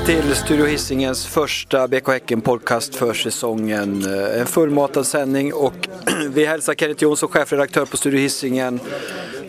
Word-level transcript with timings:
Välkommen 0.00 0.22
till 0.28 0.36
Studio 0.36 0.66
Hisingens 0.66 1.26
första 1.26 1.88
BK 1.88 2.08
Häcken 2.08 2.40
podcast 2.40 2.94
för 2.94 3.14
säsongen. 3.14 4.04
Eh, 4.14 4.40
en 4.40 4.46
fullmatad 4.46 5.06
sändning 5.06 5.54
och 5.54 5.88
vi 6.30 6.44
hälsar 6.46 6.74
Kenneth 6.74 7.02
Jonsson, 7.02 7.28
chefredaktör 7.28 7.84
på 7.84 7.96
Studio 7.96 8.20
Hisingen 8.20 8.80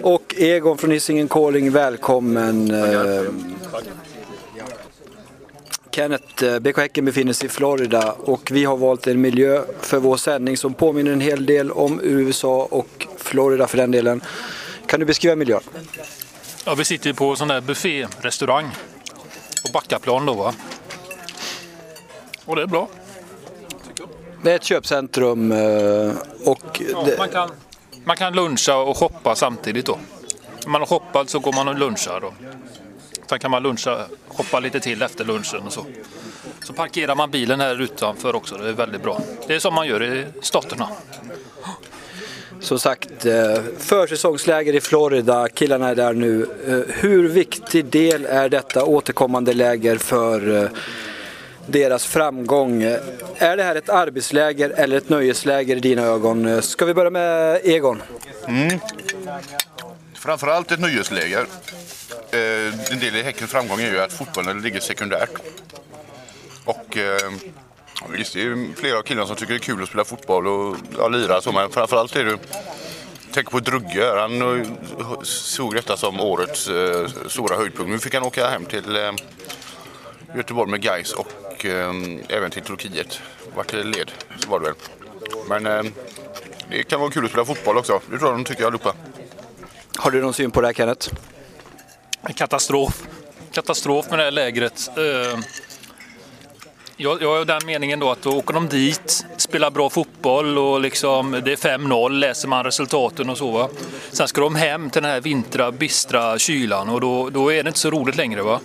och 0.02 0.36
Egon 0.38 0.78
från 0.78 0.92
Hisingen 0.92 1.28
Calling, 1.28 1.72
välkommen. 1.72 2.72
Eh, 2.72 3.24
Kenneth, 5.92 6.44
eh, 6.44 6.60
BK 6.60 6.78
Häcken 6.78 7.06
befinner 7.06 7.34
sig 7.34 7.46
i 7.46 7.50
Florida 7.50 8.12
och 8.12 8.52
vi 8.52 8.66
har 8.66 8.78
valt 8.78 9.08
en 9.08 9.22
miljö 9.22 9.62
för 9.82 10.00
vår 10.00 10.18
sändning 10.18 10.58
som 10.58 10.74
påminner 10.74 11.12
en 11.12 11.22
hel 11.22 11.46
del 11.46 11.72
om 11.72 12.00
USA 12.04 12.68
och 12.72 13.08
Florida 13.18 13.68
för 13.68 13.78
den 13.78 13.92
delen. 13.92 14.22
Kan 14.86 15.00
du 15.00 15.06
beskriva 15.06 15.36
miljön? 15.36 15.62
Ja, 16.66 16.76
vi 16.76 16.86
sitter 16.86 17.14
på 17.14 17.30
en 17.30 17.38
sån 17.38 17.48
där 17.48 17.62
bufférestaurang 17.62 18.72
Backaplan 19.72 20.26
då 20.26 20.34
va. 20.34 20.54
Och 22.46 22.56
det 22.56 22.62
är 22.62 22.68
bra. 22.68 22.88
Det 24.44 24.52
är 24.52 24.56
ett 24.56 24.64
köpcentrum 24.64 25.52
eh, 25.52 26.14
och... 26.46 26.82
Ja, 26.92 27.04
det, 27.06 27.18
man, 27.18 27.30
kan, 27.30 27.50
man 28.04 28.18
kan 28.18 28.34
luncha 28.34 28.76
och 28.76 28.98
shoppa 28.98 29.36
samtidigt 29.36 29.86
då. 29.86 29.98
När 30.64 30.70
man 30.70 30.82
har 30.82 30.86
shoppat 30.86 31.30
så 31.30 31.40
går 31.40 31.54
man 31.54 31.68
och 31.68 31.80
lunchar 31.80 32.22
då. 32.22 32.34
Sen 33.30 33.40
kan 33.40 33.52
man 33.52 33.64
luncha, 33.64 34.06
shoppa 34.28 34.60
lite 34.60 34.80
till 34.80 35.02
efter 35.02 35.26
lunchen 35.26 35.62
och 35.66 35.74
så. 35.74 35.86
Så 36.64 36.74
parkerar 36.74 37.16
man 37.16 37.32
bilen 37.32 37.60
här 37.60 37.82
utanför 37.82 38.36
också, 38.36 38.58
det 38.58 38.70
är 38.70 38.74
väldigt 38.74 39.04
bra. 39.04 39.22
Det 39.48 39.56
är 39.56 39.60
som 39.60 39.74
man 39.74 39.88
gör 39.88 40.04
i 40.04 40.26
staterna. 40.42 40.90
Som 42.62 42.80
sagt, 42.80 43.26
eh, 43.26 43.58
försäsongsläger 43.78 44.76
i 44.76 44.82
Florida, 44.82 45.48
killarna 45.50 45.90
är 45.90 45.96
där 45.96 46.14
nu. 46.14 46.48
Eh, 46.68 46.96
hur 46.96 47.30
viktig 47.30 47.86
del 47.86 48.26
är 48.26 48.50
detta 48.50 48.86
återkommande 48.86 49.54
läger 49.54 49.98
för 49.98 50.64
eh, 50.64 50.70
deras 51.68 52.06
framgång? 52.06 52.84
Är 53.38 53.58
det 53.58 53.64
här 53.64 53.76
ett 53.76 53.90
arbetsläger 53.90 54.70
eller 54.70 54.98
ett 54.98 55.10
nöjesläger 55.10 55.76
i 55.76 55.80
dina 55.80 56.02
ögon? 56.02 56.62
Ska 56.62 56.86
vi 56.86 56.94
börja 56.94 57.10
med 57.10 57.62
Egon? 57.64 58.02
Mm. 58.48 58.80
Framförallt 60.14 60.72
ett 60.72 60.80
nöjesläger. 60.80 61.46
En 62.92 63.00
del 63.00 63.16
i 63.16 63.24
Häckens 63.24 63.52
framgång 63.52 63.80
är 63.80 63.92
ju 63.92 64.00
att 64.00 64.14
fotbollen 64.14 64.62
ligger 64.62 64.80
sekundärt. 64.80 65.30
Och 66.66 66.98
Visst, 68.10 68.34
det 68.34 68.42
är 68.42 68.76
flera 68.76 68.98
av 68.98 69.02
killarna 69.02 69.28
som 69.28 69.36
tycker 69.36 69.54
det 69.54 69.58
är 69.58 69.60
kul 69.60 69.84
att 69.84 69.90
spela 69.90 70.04
fotboll 70.04 70.48
och 70.48 70.78
ja, 70.98 71.08
lira 71.08 71.42
så, 71.42 71.52
men 71.52 71.70
framförallt 71.70 72.16
är 72.16 72.26
det 72.26 72.38
Tänk 73.34 73.52
på 73.52 73.60
Drugge, 73.60 74.20
han 74.20 74.66
såg 75.24 75.76
detta 75.76 75.98
som 75.98 76.20
årets 76.20 76.68
eh, 76.68 77.08
stora 77.28 77.56
höjdpunkt. 77.56 77.92
Nu 77.92 78.00
fick 78.00 78.14
han 78.14 78.24
åka 78.24 78.48
hem 78.48 78.66
till 78.66 78.96
eh, 78.96 79.12
Göteborg 80.36 80.72
med 80.72 80.82
Gais 80.82 81.14
och 81.14 81.66
eh, 81.66 81.94
även 82.30 82.52
till 82.52 82.62
Turkiet. 82.62 83.22
Vart 83.56 83.68
det 83.68 83.84
led, 83.84 84.12
så 84.38 84.50
var 84.50 84.60
det 84.60 84.66
väl. 84.66 84.76
Men 85.50 85.66
eh, 85.66 85.92
det 86.70 86.84
kan 86.84 87.00
vara 87.00 87.12
kul 87.12 87.26
att 87.26 87.32
spela 87.32 87.46
fotboll 87.46 87.78
också. 87.78 88.02
Det 88.12 88.18
tror 88.18 88.30
jag 88.30 88.40
de 88.40 88.44
tycker 88.44 88.66
allihopa. 88.66 88.96
Har 89.96 90.12
du 90.12 90.22
någon 90.22 90.34
syn 90.34 90.52
på 90.52 90.62
det 90.62 90.68
här 90.68 90.74
Kenneth? 90.74 91.10
En 92.22 92.34
katastrof. 92.34 93.04
Katastrof 93.52 94.10
med 94.10 94.20
det 94.20 94.24
här 94.24 94.32
lägret. 94.32 94.90
Jag, 97.04 97.22
jag 97.22 97.42
är 97.42 97.46
den 97.46 97.62
meningen 97.66 98.00
då 98.00 98.12
att 98.12 98.22
då 98.22 98.38
åker 98.38 98.54
de 98.54 98.68
dit, 98.68 99.26
spelar 99.38 99.72
bra 99.72 99.90
fotboll 99.90 100.58
och 100.58 100.82
liksom, 100.82 101.32
det 101.32 101.52
är 101.52 101.78
5-0, 101.78 102.10
läser 102.10 102.48
man 102.48 102.64
resultaten 102.64 103.30
och 103.30 103.38
så. 103.38 103.52
Va? 103.52 103.70
Sen 104.12 104.28
ska 104.28 104.42
de 104.42 104.56
hem 104.56 104.90
till 104.90 105.02
den 105.02 105.12
här 105.12 105.22
vintra, 105.22 105.72
bistra 105.72 106.40
kylan 106.40 106.90
och 106.90 107.02
då, 107.02 107.30
då 107.30 107.54
är 107.54 107.64
det 107.64 107.68
inte 107.68 107.80
så 107.80 107.90
roligt 107.90 108.16
längre. 108.16 108.42
Va? 108.42 108.60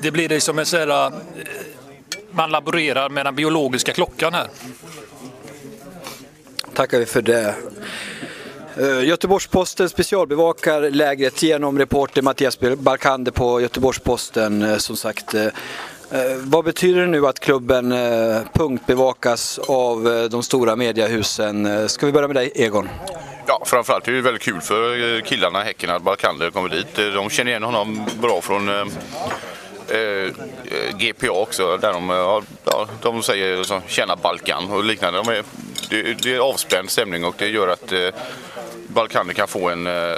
Det 0.00 0.10
blir 0.10 0.28
liksom 0.28 0.58
en 0.58 0.66
sån 0.66 0.80
här, 0.80 1.06
eh, 1.06 1.12
man 2.30 2.50
laborerar 2.50 3.08
med 3.08 3.26
den 3.26 3.34
biologiska 3.34 3.92
klockan 3.92 4.34
här. 4.34 4.48
Tackar 6.74 6.98
vi 6.98 7.06
för 7.06 7.22
det. 7.22 7.54
Eh, 8.76 9.04
Göteborgs-Posten 9.04 9.88
specialbevakar 9.88 10.90
lägret 10.90 11.42
genom 11.42 11.78
reporter 11.78 12.22
Mattias 12.22 12.58
Barkander 12.60 13.32
på 13.32 13.60
Göteborgs-Posten. 13.60 14.62
Eh, 14.62 14.76
som 14.76 14.96
sagt, 14.96 15.34
Eh, 16.10 16.20
vad 16.36 16.64
betyder 16.64 17.00
det 17.00 17.06
nu 17.06 17.26
att 17.26 17.40
klubben 17.40 17.92
eh, 17.92 18.40
punktbevakas 18.52 19.58
av 19.58 20.08
eh, 20.08 20.24
de 20.24 20.42
stora 20.42 20.76
mediehusen? 20.76 21.88
Ska 21.88 22.06
vi 22.06 22.12
börja 22.12 22.28
med 22.28 22.36
dig 22.36 22.52
Egon? 22.54 22.88
Ja, 23.46 23.62
framförallt 23.66 24.08
är 24.08 24.12
det 24.12 24.20
väldigt 24.20 24.42
kul 24.42 24.60
för 24.60 25.20
killarna 25.20 25.62
i 25.62 25.64
Häcken 25.64 25.90
att 25.90 26.02
Balkander 26.02 26.50
kommer 26.50 26.68
dit. 26.68 26.96
De 26.96 27.30
känner 27.30 27.50
igen 27.50 27.62
honom 27.62 28.06
bra 28.20 28.40
från 28.40 28.68
eh, 28.68 28.84
GPA 30.98 31.30
också, 31.30 31.76
där 31.76 31.92
de, 31.92 32.08
ja, 32.64 32.86
de 33.02 33.22
säger 33.22 33.62
så, 33.62 33.80
tjäna 33.86 34.16
Balkan 34.16 34.70
och 34.70 34.84
liknande. 34.84 35.22
De 35.24 35.28
är, 35.32 35.42
det, 35.90 36.22
det 36.22 36.34
är 36.34 36.38
avspänd 36.38 36.90
stämning 36.90 37.24
och 37.24 37.34
det 37.38 37.48
gör 37.48 37.68
att 37.68 37.92
eh, 37.92 38.08
Balkaner 38.94 39.32
kan 39.32 39.48
få 39.48 39.70
en 39.70 39.86
eh, 39.86 40.16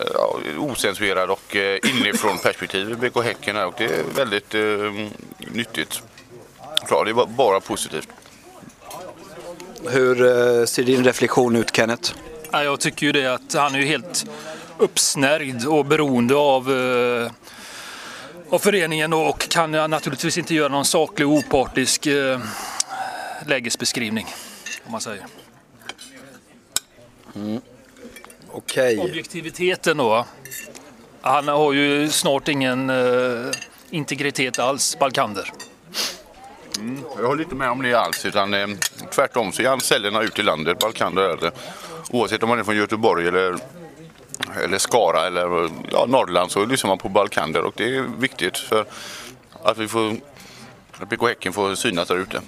osensurerad 0.58 1.30
och 1.30 1.56
eh, 1.56 1.78
inifrån 2.00 2.38
perspektiv 2.38 2.90
i 2.90 2.94
BK 2.94 3.24
Häcken 3.24 3.56
här 3.56 3.66
och 3.66 3.74
det 3.78 3.84
är 3.84 4.02
väldigt 4.16 4.54
eh, 4.54 5.10
nyttigt. 5.38 6.02
Klar, 6.86 7.04
det 7.04 7.10
är 7.10 7.26
bara 7.26 7.60
positivt. 7.60 8.08
Hur 9.90 10.26
eh, 10.26 10.64
ser 10.64 10.82
din 10.82 11.04
reflektion 11.04 11.56
ut 11.56 11.76
Kenneth? 11.76 12.14
Jag 12.52 12.80
tycker 12.80 13.06
ju 13.06 13.12
det 13.12 13.26
att 13.26 13.54
han 13.54 13.74
är 13.74 13.78
ju 13.78 13.86
helt 13.86 14.26
uppsnärjd 14.78 15.66
och 15.66 15.84
beroende 15.84 16.34
av 16.34 16.72
eh, 16.72 17.30
av 18.50 18.58
föreningen 18.58 19.12
och 19.12 19.48
kan 19.48 19.70
naturligtvis 19.70 20.38
inte 20.38 20.54
göra 20.54 20.68
någon 20.68 20.84
saklig 20.84 21.28
och 21.28 21.34
opartisk 21.34 22.06
eh, 22.06 22.40
lägesbeskrivning. 23.46 24.26
Om 24.86 24.92
man 24.92 25.00
säger. 25.00 25.26
Mm. 27.34 27.60
Okay. 28.56 28.96
Objektiviteten 28.98 29.96
då. 29.96 30.26
Han 31.20 31.48
har 31.48 31.72
ju 31.72 32.08
snart 32.08 32.48
ingen 32.48 32.90
eh, 32.90 33.50
integritet 33.90 34.58
alls, 34.58 34.96
Balkander. 34.98 35.52
Mm, 36.78 37.04
jag 37.16 37.26
håller 37.26 37.42
inte 37.42 37.54
med 37.54 37.70
om 37.70 37.82
det 37.82 37.94
alls. 37.94 38.26
Utan, 38.26 38.54
eh, 38.54 38.66
tvärtom 39.14 39.52
så 39.52 39.62
är 39.62 39.68
han 39.68 39.80
cellerna 39.80 40.22
ut 40.22 40.38
i 40.38 40.42
landet, 40.42 40.78
Balkander 40.78 41.22
är 41.22 41.36
det. 41.36 41.50
Oavsett 42.10 42.42
om 42.42 42.48
man 42.48 42.58
är 42.58 42.64
från 42.64 42.76
Göteborg 42.76 43.28
eller, 43.28 43.56
eller 44.64 44.78
Skara 44.78 45.26
eller 45.26 45.70
ja, 45.90 46.06
Norrland 46.08 46.50
så 46.50 46.64
lyssnar 46.64 46.88
man 46.88 46.98
på 46.98 47.08
Balkander 47.08 47.62
och 47.62 47.74
det 47.76 47.96
är 47.96 48.04
viktigt 48.18 48.58
för 48.58 48.86
att 49.62 49.78
vi 49.78 49.88
får 49.88 50.16
att 51.00 51.08
BK 51.08 51.22
Häcken 51.22 51.52
får 51.52 51.74
synas 51.74 52.08
där 52.08 52.16
ute. 52.16 52.40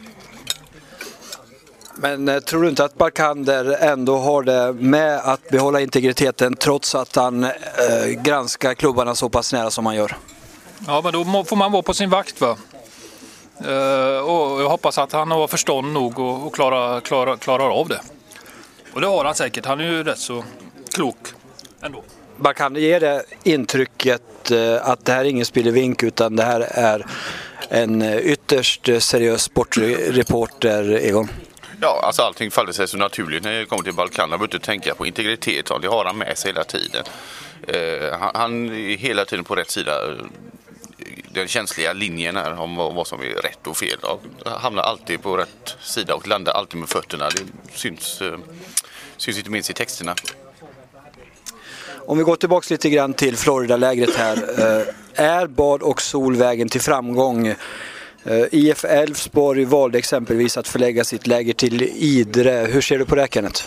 Men 2.00 2.28
eh, 2.28 2.40
tror 2.40 2.62
du 2.62 2.68
inte 2.68 2.84
att 2.84 2.98
Barkander 2.98 3.76
ändå 3.80 4.18
har 4.18 4.42
det 4.42 4.72
med 4.72 5.20
att 5.24 5.48
behålla 5.48 5.80
integriteten 5.80 6.56
trots 6.56 6.94
att 6.94 7.16
han 7.16 7.44
eh, 7.44 7.50
granskar 8.22 8.74
klubbarna 8.74 9.14
så 9.14 9.28
pass 9.28 9.52
nära 9.52 9.70
som 9.70 9.86
han 9.86 9.96
gör? 9.96 10.16
Ja, 10.86 11.00
men 11.04 11.12
då 11.12 11.44
får 11.44 11.56
man 11.56 11.72
vara 11.72 11.82
på 11.82 11.94
sin 11.94 12.10
vakt. 12.10 12.40
Va? 12.40 12.56
Eh, 13.60 14.18
och 14.18 14.62
jag 14.62 14.68
hoppas 14.68 14.98
att 14.98 15.12
han 15.12 15.30
har 15.30 15.48
förstånd 15.48 15.92
nog 15.92 16.18
och, 16.18 16.46
och 16.46 16.54
klarar, 16.54 17.00
klarar, 17.00 17.36
klarar 17.36 17.70
av 17.70 17.88
det. 17.88 18.00
Och 18.92 19.00
det 19.00 19.06
har 19.06 19.24
han 19.24 19.34
säkert. 19.34 19.66
Han 19.66 19.80
är 19.80 19.84
ju 19.84 20.04
rätt 20.04 20.18
så 20.18 20.44
klok 20.94 21.18
ändå. 21.82 22.02
Barkander 22.36 22.80
ger 22.80 23.00
det 23.00 23.22
intrycket 23.42 24.50
eh, 24.50 24.88
att 24.88 25.04
det 25.04 25.12
här 25.12 25.20
är 25.20 25.24
ingen 25.24 25.46
spillevink 25.46 26.02
utan 26.02 26.36
det 26.36 26.42
här 26.42 26.60
är 26.60 27.06
en 27.68 28.02
eh, 28.02 28.16
ytterst 28.16 28.88
seriös 28.98 29.42
sportreporter, 29.42 30.90
Egon? 30.90 31.28
Ja, 31.80 32.00
alltså 32.02 32.22
allting 32.22 32.50
faller 32.50 32.72
sig 32.72 32.88
så 32.88 32.96
naturligt 32.96 33.42
när 33.42 33.58
det 33.58 33.64
kommer 33.64 33.82
till 33.82 33.94
Balkan. 33.94 34.30
Man 34.30 34.38
behöver 34.38 34.54
inte 34.54 34.66
tänka 34.66 34.94
på 34.94 35.06
integritet. 35.06 35.70
Det 35.82 35.88
har 35.88 36.04
han 36.04 36.18
med 36.18 36.38
sig 36.38 36.50
hela 36.50 36.64
tiden. 36.64 37.04
Eh, 37.66 38.18
han, 38.18 38.30
han 38.34 38.68
är 38.68 38.96
hela 38.96 39.24
tiden 39.24 39.44
på 39.44 39.54
rätt 39.54 39.70
sida 39.70 40.06
eh, 40.06 40.14
den 41.28 41.48
känsliga 41.48 41.92
linjen 41.92 42.36
här 42.36 42.60
om 42.60 42.76
vad 42.76 43.06
som 43.06 43.20
är 43.20 43.24
rätt 43.24 43.66
och 43.66 43.76
fel. 43.76 43.98
Han 44.44 44.60
hamnar 44.60 44.82
alltid 44.82 45.22
på 45.22 45.36
rätt 45.36 45.76
sida 45.80 46.14
och 46.14 46.28
landar 46.28 46.52
alltid 46.52 46.80
med 46.80 46.88
fötterna. 46.88 47.28
Det 47.30 47.76
syns, 47.78 48.22
eh, 48.22 48.38
syns 49.16 49.38
inte 49.38 49.50
minst 49.50 49.70
i 49.70 49.74
texterna. 49.74 50.14
Om 52.06 52.18
vi 52.18 52.24
går 52.24 52.36
tillbaka 52.36 52.66
lite 52.70 52.90
grann 52.90 53.14
till 53.14 53.36
Florida-lägret 53.36 54.16
här. 54.16 54.36
Eh, 54.36 54.94
är 55.24 55.46
bad 55.46 55.82
och 55.82 56.02
sol 56.02 56.36
vägen 56.36 56.68
till 56.68 56.80
framgång? 56.80 57.54
Eh, 58.24 58.44
IF 58.52 58.84
Elfsborg 58.84 59.64
valde 59.64 59.98
exempelvis 59.98 60.56
att 60.56 60.68
förlägga 60.68 61.04
sitt 61.04 61.26
läger 61.26 61.52
till 61.52 61.82
Idre. 61.82 62.50
Hur 62.50 62.80
ser 62.80 62.98
du 62.98 63.04
på 63.04 63.14
det 63.14 63.28
Kenneth? 63.30 63.62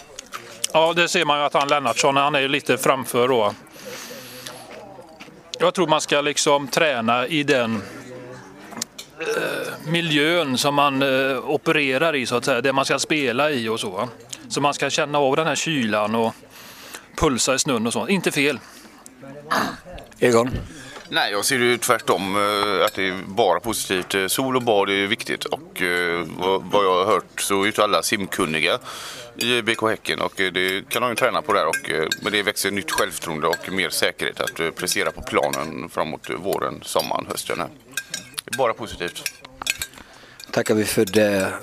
Ja, 0.73 0.93
det 0.93 1.07
ser 1.07 1.25
man 1.25 1.39
ju 1.39 1.45
att 1.45 1.53
han 1.53 1.67
Lennartsson, 1.67 2.15
han 2.17 2.35
är 2.35 2.47
lite 2.47 2.77
framför 2.77 3.27
då. 3.27 3.53
Jag 5.59 5.73
tror 5.73 5.87
man 5.87 6.01
ska 6.01 6.21
liksom 6.21 6.67
träna 6.67 7.27
i 7.27 7.43
den 7.43 7.75
eh, 9.19 9.91
miljön 9.91 10.57
som 10.57 10.75
man 10.75 11.01
eh, 11.01 11.49
opererar 11.49 12.15
i 12.15 12.25
så 12.25 12.35
att 12.35 12.45
säga, 12.45 12.61
det 12.61 12.73
man 12.73 12.85
ska 12.85 12.99
spela 12.99 13.51
i 13.51 13.69
och 13.69 13.79
så. 13.79 14.09
Så 14.49 14.61
man 14.61 14.73
ska 14.73 14.89
känna 14.89 15.17
av 15.17 15.35
den 15.35 15.47
här 15.47 15.55
kylan 15.55 16.15
och 16.15 16.33
pulsa 17.17 17.55
i 17.55 17.59
snön 17.59 17.87
och 17.87 17.93
så. 17.93 18.07
Inte 18.07 18.31
fel. 18.31 18.59
Egon? 20.19 20.49
Nej, 21.13 21.31
jag 21.31 21.45
ser 21.45 21.59
det 21.59 21.77
tvärtom. 21.77 22.35
Eh, 22.35 22.85
att 22.85 22.93
det 22.93 23.07
är 23.07 23.23
bara 23.27 23.59
positivt. 23.59 24.15
Eh, 24.15 24.27
sol 24.27 24.55
och 24.55 24.61
bad 24.61 24.89
är 24.89 25.07
viktigt 25.07 25.45
och 25.45 25.81
eh, 25.81 26.25
vad 26.71 26.85
jag 26.85 26.95
har 26.95 27.05
hört 27.05 27.41
så 27.41 27.63
är 27.63 27.67
inte 27.67 27.83
alla 27.83 28.03
simkunniga 28.03 28.79
i 29.35 29.61
BK 29.61 29.81
Häcken 29.89 30.21
och 30.21 30.33
det 30.35 30.89
kan 30.89 31.01
de 31.01 31.09
ju 31.09 31.15
träna 31.15 31.41
på 31.41 31.53
där. 31.53 31.67
Och, 31.67 31.91
med 32.21 32.31
det 32.31 32.43
växer 32.43 32.71
nytt 32.71 32.91
självförtroende 32.91 33.47
och 33.47 33.71
mer 33.71 33.89
säkerhet 33.89 34.41
att 34.41 34.75
prestera 34.75 35.11
på 35.11 35.21
planen 35.21 35.89
framåt 35.89 36.29
våren, 36.37 36.79
sommaren, 36.83 37.25
hösten. 37.29 37.59
Här. 37.59 37.69
Det 38.45 38.55
är 38.55 38.57
bara 38.57 38.73
positivt. 38.73 39.23
tackar 40.51 40.75
vi 40.75 40.85
för 40.85 41.05
det. 41.05 41.53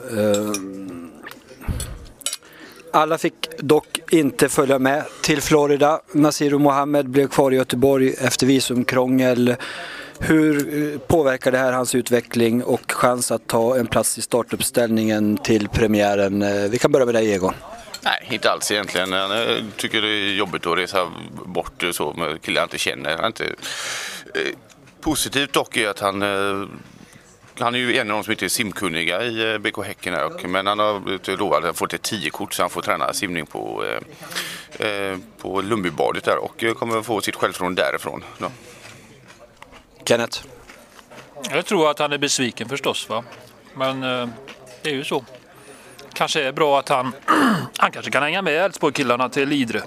Alla 2.93 3.19
fick 3.19 3.59
dock 3.59 4.01
inte 4.11 4.49
följa 4.49 4.79
med 4.79 5.05
till 5.23 5.43
Florida. 5.43 6.01
Nasiru 6.13 6.59
Mohammed 6.59 7.09
blev 7.09 7.29
kvar 7.29 7.53
i 7.53 7.57
Göteborg 7.57 8.15
efter 8.21 8.47
visumkrångel. 8.47 9.57
Hur 10.19 10.83
eh, 10.95 10.99
påverkar 10.99 11.53
det 11.53 11.59
här 11.59 11.73
hans 11.73 11.95
utveckling 11.95 12.65
och 12.65 12.93
chans 12.93 13.31
att 13.31 13.47
ta 13.47 13.77
en 13.77 13.87
plats 13.87 14.19
i 14.19 14.23
startuppställningen 14.23 15.37
till 15.37 15.69
premiären? 15.69 16.43
Eh, 16.43 16.71
vi 16.71 16.79
kan 16.79 16.93
börja 16.93 17.07
med 17.07 17.15
dig 17.15 17.33
Egon. 17.33 17.55
Nej, 18.03 18.29
inte 18.31 18.51
alls 18.51 18.71
egentligen. 18.71 19.13
Jag 19.13 19.43
eh, 19.43 19.65
tycker 19.77 20.03
det 20.03 20.09
är 20.09 20.33
jobbigt 20.33 20.67
att 20.67 20.79
resa 20.79 21.13
bort 21.47 21.85
så 21.93 22.13
med 22.13 22.43
killar 22.43 22.61
jag 22.61 22.67
inte 22.67 22.79
känner. 22.79 23.11
Jag 23.11 23.27
inte... 23.27 23.45
Positivt 25.01 25.53
dock 25.53 25.77
är 25.77 25.89
att 25.89 26.01
han 26.01 26.23
han 27.61 27.75
är 27.75 27.79
ju 27.79 27.97
en 27.97 28.11
av 28.11 28.17
de 28.17 28.25
som 28.25 28.31
inte 28.31 28.45
är 28.45 28.49
simkunniga 28.49 29.23
i 29.23 29.53
eh, 29.53 29.59
BK 29.59 29.87
Häcken 29.87 30.15
här, 30.15 30.25
och, 30.25 30.45
men 30.45 30.67
han 30.67 30.79
har 30.79 31.01
blivit 31.01 31.29
lovad 31.29 31.65
att 31.65 31.79
få 31.79 31.85
ett 31.85 32.11
10-kort 32.13 32.55
så 32.55 32.63
han 32.63 32.71
får 32.71 32.83
träna 32.83 33.13
simning 33.13 33.47
på, 33.47 33.85
eh, 33.85 34.89
eh, 34.89 35.19
på 35.39 35.61
Lundbybadet 35.61 36.25
där 36.25 36.37
och 36.37 36.65
eh, 36.65 36.75
kommer 36.75 37.03
få 37.03 37.21
sitt 37.21 37.37
självförtroende 37.37 37.83
därifrån. 37.83 38.25
Då. 38.39 38.51
Kenneth? 40.05 40.41
Jag 41.51 41.67
tror 41.67 41.91
att 41.91 41.99
han 41.99 42.13
är 42.13 42.19
besviken 42.19 42.69
förstås. 42.69 43.09
Va? 43.09 43.25
Men 43.75 44.03
eh, 44.03 44.29
det 44.83 44.91
är 44.91 44.95
ju 44.95 45.05
så. 45.05 45.25
Kanske 46.13 46.43
är 46.43 46.53
bra 46.53 46.79
att 46.79 46.89
han, 46.89 47.13
han 47.77 47.91
kanske 47.91 48.11
kan 48.11 48.23
hänga 48.23 48.43
med 48.43 48.55
Elfsborg-killarna 48.55 49.29
till 49.29 49.53
Idre. 49.53 49.83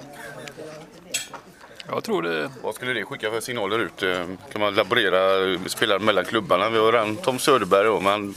Jag 1.88 2.04
tror 2.04 2.22
det. 2.22 2.52
Vad 2.64 2.76
skulle 2.76 2.94
det 2.94 3.06
skicka 3.06 3.32
för 3.32 3.40
signaler 3.40 3.80
ut? 3.80 4.04
Eh, 4.04 4.26
Kan 4.52 4.62
man 4.62 4.74
laborera 4.76 5.60
spelare 5.70 6.00
mellan 6.00 6.26
klubbarna? 6.26 6.70
Vi 6.70 6.78
har 6.78 6.92
redan 6.92 7.16
Tom 7.18 7.40
Söderberg 7.40 7.86
då, 7.86 8.00
men 8.00 8.34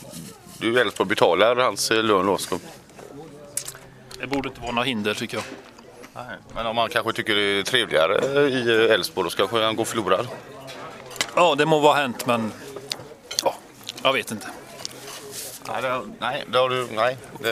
du 0.58 0.80
Elfsborg 0.80 1.08
betalar 1.08 1.56
hans 1.56 1.90
eh, 1.90 2.02
lön 2.02 2.26
då. 2.26 2.38
Det 4.20 4.26
borde 4.26 4.48
inte 4.48 4.60
vara 4.60 4.72
några 4.72 4.84
hinder 4.86 5.14
tycker 5.14 5.36
jag. 5.36 5.44
Nej, 6.14 6.36
Men 6.54 6.66
om 6.66 6.76
man 6.76 6.88
kanske 6.88 7.12
tycker 7.12 7.34
det 7.34 7.42
är 7.42 7.62
trevligare 7.62 8.40
eh, 8.40 8.54
i 8.54 8.88
Elfsborg 8.90 9.30
då 9.30 9.36
kanske 9.36 9.62
han 9.64 9.76
gå 9.76 9.84
förlorad. 9.84 10.28
Ja, 11.36 11.54
det 11.54 11.66
må 11.66 11.78
vara 11.80 11.94
hänt 11.94 12.26
men 12.26 12.52
ja, 13.42 13.54
jag 14.02 14.12
vet 14.12 14.30
inte. 14.30 14.46
Nej, 15.68 15.82
det, 15.82 16.00
nej, 16.20 16.44
det 16.52 16.58
har 16.58 16.68
du, 16.68 16.86
nej. 16.92 17.16
Det, 17.40 17.48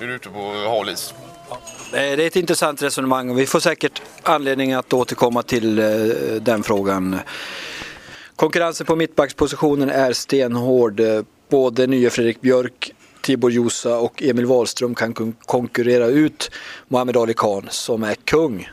är 0.00 0.06
du 0.06 0.14
ute 0.14 0.28
på 0.28 0.52
hal 0.68 0.88
is. 0.88 1.14
Eh, 1.50 1.56
det 1.92 2.22
är 2.22 2.26
ett 2.26 2.36
intressant 2.36 2.82
resonemang 2.82 3.30
och 3.30 3.38
vi 3.38 3.46
får 3.46 3.60
säkert 3.60 4.02
anledning 4.22 4.72
att 4.72 4.92
återkomma 4.92 5.42
till 5.42 5.78
eh, 5.78 5.84
den 6.40 6.62
frågan. 6.62 7.18
Konkurrensen 8.36 8.86
på 8.86 8.96
mittbackspositionen 8.96 9.90
är 9.90 10.12
stenhård. 10.12 11.00
Eh, 11.00 11.22
både 11.48 11.86
nye 11.86 12.10
Fredrik 12.10 12.40
Björk, 12.40 12.92
Tibor 13.20 13.52
Josa 13.52 13.98
och 13.98 14.22
Emil 14.22 14.46
Wahlström 14.46 14.94
kan 14.94 15.34
konkurrera 15.46 16.06
ut 16.06 16.50
Mohamed 16.88 17.16
Ali 17.16 17.34
Khan 17.34 17.66
som 17.70 18.02
är 18.02 18.14
kung. 18.14 18.70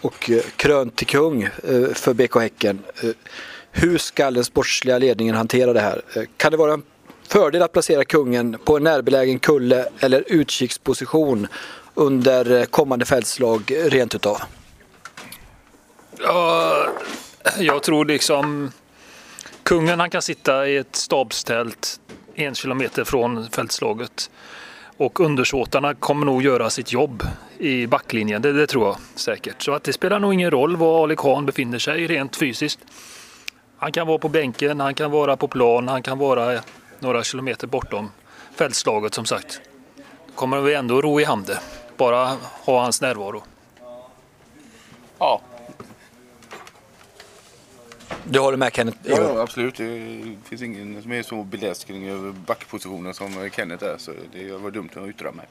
Och 0.00 0.30
krönt 0.56 0.96
till 0.96 1.06
kung 1.06 1.48
för 1.94 2.14
BK 2.14 2.36
Häcken. 2.40 2.82
Hur 3.72 3.98
ska 3.98 4.30
den 4.30 4.44
sportsliga 4.44 4.98
ledningen 4.98 5.34
hantera 5.34 5.72
det 5.72 5.80
här? 5.80 6.02
Kan 6.36 6.50
det 6.50 6.56
vara 6.56 6.72
en 6.72 6.82
fördel 7.28 7.62
att 7.62 7.72
placera 7.72 8.04
kungen 8.04 8.56
på 8.64 8.76
en 8.76 8.82
närbelägen 8.82 9.38
kulle 9.38 9.88
eller 10.00 10.24
utkiksposition 10.26 11.46
under 11.94 12.66
kommande 12.66 13.04
fältslag 13.04 13.72
rent 13.84 14.14
utav? 14.14 14.40
Ja, 16.18 16.86
jag 17.58 17.82
tror 17.82 18.04
liksom 18.04 18.72
kungen 19.62 20.00
han 20.00 20.10
kan 20.10 20.22
sitta 20.22 20.68
i 20.68 20.76
ett 20.76 20.96
stabstält 20.96 22.00
en 22.34 22.54
kilometer 22.54 23.04
från 23.04 23.50
fältslaget. 23.50 24.30
Och 24.96 25.20
undersåtarna 25.20 25.94
kommer 25.94 26.26
nog 26.26 26.42
göra 26.42 26.70
sitt 26.70 26.92
jobb 26.92 27.22
i 27.58 27.86
backlinjen, 27.86 28.42
det, 28.42 28.52
det 28.52 28.66
tror 28.66 28.86
jag 28.86 28.96
säkert. 29.14 29.62
Så 29.62 29.72
att 29.72 29.84
det 29.84 29.92
spelar 29.92 30.18
nog 30.18 30.34
ingen 30.34 30.50
roll 30.50 30.76
var 30.76 31.02
Ali 31.02 31.16
Khan 31.16 31.46
befinner 31.46 31.78
sig 31.78 32.06
rent 32.06 32.36
fysiskt. 32.36 32.78
Han 33.78 33.92
kan 33.92 34.06
vara 34.06 34.18
på 34.18 34.28
bänken, 34.28 34.80
han 34.80 34.94
kan 34.94 35.10
vara 35.10 35.36
på 35.36 35.48
plan, 35.48 35.88
han 35.88 36.02
kan 36.02 36.18
vara 36.18 36.60
några 36.98 37.22
kilometer 37.22 37.66
bortom 37.66 38.10
fältslaget 38.54 39.14
som 39.14 39.24
sagt. 39.24 39.60
Kommer 40.34 40.60
vi 40.60 40.74
ändå 40.74 41.00
ro 41.00 41.20
i 41.20 41.24
hamn 41.24 41.44
det, 41.44 41.58
bara 42.00 42.36
ha 42.64 42.82
hans 42.82 43.00
närvaro. 43.00 43.42
Ja, 45.18 45.40
Du 48.24 48.38
håller 48.38 48.56
med 48.58 48.72
Kenneth? 48.74 48.98
ja, 49.02 49.16
ja, 49.20 49.40
absolut. 49.42 49.76
Det 49.76 50.36
finns 50.48 50.62
ingen 50.62 51.02
som 51.02 51.12
är 51.12 51.22
så 51.22 51.42
beläst 51.42 51.84
kring 51.86 52.08
över 52.08 52.30
backpositionen 52.32 53.14
som 53.14 53.50
Kenneth 53.52 53.84
är. 53.84 53.96
Så 53.98 54.12
det 54.32 54.52
var 54.52 54.70
dumt 54.70 54.88
att 54.96 55.08
yttra 55.08 55.32
mig. 55.32 55.46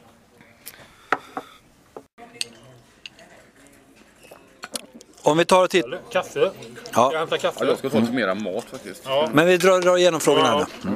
Om 5.22 5.38
vi 5.38 5.46
tar 5.46 5.64
och 5.64 5.70
tittar. 5.70 6.00
Kaffe? 6.12 6.52
Ja. 6.94 7.12
hämta 7.16 7.38
kaffe? 7.38 7.66
Jag 7.66 7.78
ska 7.78 7.90
ta 7.90 8.00
lite 8.00 8.14
mera 8.14 8.36
mat 8.36 8.66
faktiskt. 8.72 9.04
Men 9.32 9.48
vi 9.48 9.58
drar, 9.58 9.82
drar 9.82 9.98
igenom 9.98 10.20
frågorna 10.20 10.48
här 10.48 10.66
Ja. 10.82 10.90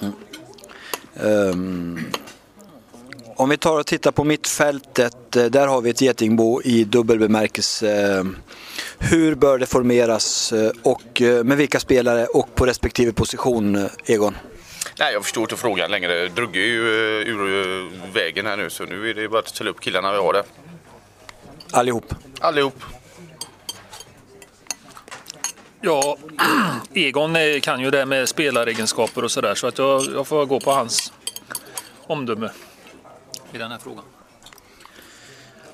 Mm. 0.00 0.12
Ehm, 1.50 2.04
om 3.36 3.48
vi 3.48 3.56
tar 3.56 3.80
och 3.80 3.86
tittar 3.86 4.10
på 4.10 4.24
mittfältet, 4.24 5.36
eh, 5.36 5.44
där 5.44 5.66
har 5.66 5.80
vi 5.80 5.90
ett 5.90 6.00
getingbo 6.00 6.62
i 6.62 6.84
dubbel 6.84 7.18
bemärkelse. 7.18 8.16
Ehm, 8.18 8.36
Hur 8.98 9.34
bör 9.34 9.58
det 9.58 9.66
formeras 9.66 10.52
eh, 10.52 10.70
och 10.82 11.22
eh, 11.22 11.44
med 11.44 11.56
vilka 11.56 11.80
spelare 11.80 12.26
och 12.26 12.54
på 12.54 12.66
respektive 12.66 13.12
position, 13.12 13.76
eh, 13.76 13.90
Egon? 14.06 14.36
Nej, 14.98 15.12
jag 15.12 15.22
förstår 15.24 15.42
inte 15.42 15.56
frågan 15.56 15.90
längre. 15.90 16.28
Drugge 16.28 16.60
är 16.60 16.66
ju 16.66 17.20
eh, 17.20 17.28
ur 17.28 17.60
eh, 17.60 18.12
vägen 18.12 18.46
här 18.46 18.56
nu 18.56 18.70
så 18.70 18.84
nu 18.84 19.10
är 19.10 19.14
det 19.14 19.28
bara 19.28 19.38
att 19.38 19.48
ställa 19.48 19.70
upp 19.70 19.80
killarna 19.80 20.12
vi 20.12 20.18
har 20.18 20.32
där. 20.32 20.42
Allihop. 21.70 22.14
Allihop. 22.40 22.82
Ja, 25.80 26.16
Egon 26.94 27.36
kan 27.62 27.80
ju 27.80 27.90
det 27.90 28.06
med 28.06 28.28
spelaregenskaper 28.28 29.24
och 29.24 29.30
sådär 29.30 29.54
så 29.54 29.66
att 29.66 29.78
jag, 29.78 30.02
jag 30.14 30.26
får 30.26 30.46
gå 30.46 30.60
på 30.60 30.70
hans 30.70 31.12
omdöme 32.06 32.50
i 33.56 33.58
den 33.58 33.70
här 33.70 33.78
frågan. 33.78 34.04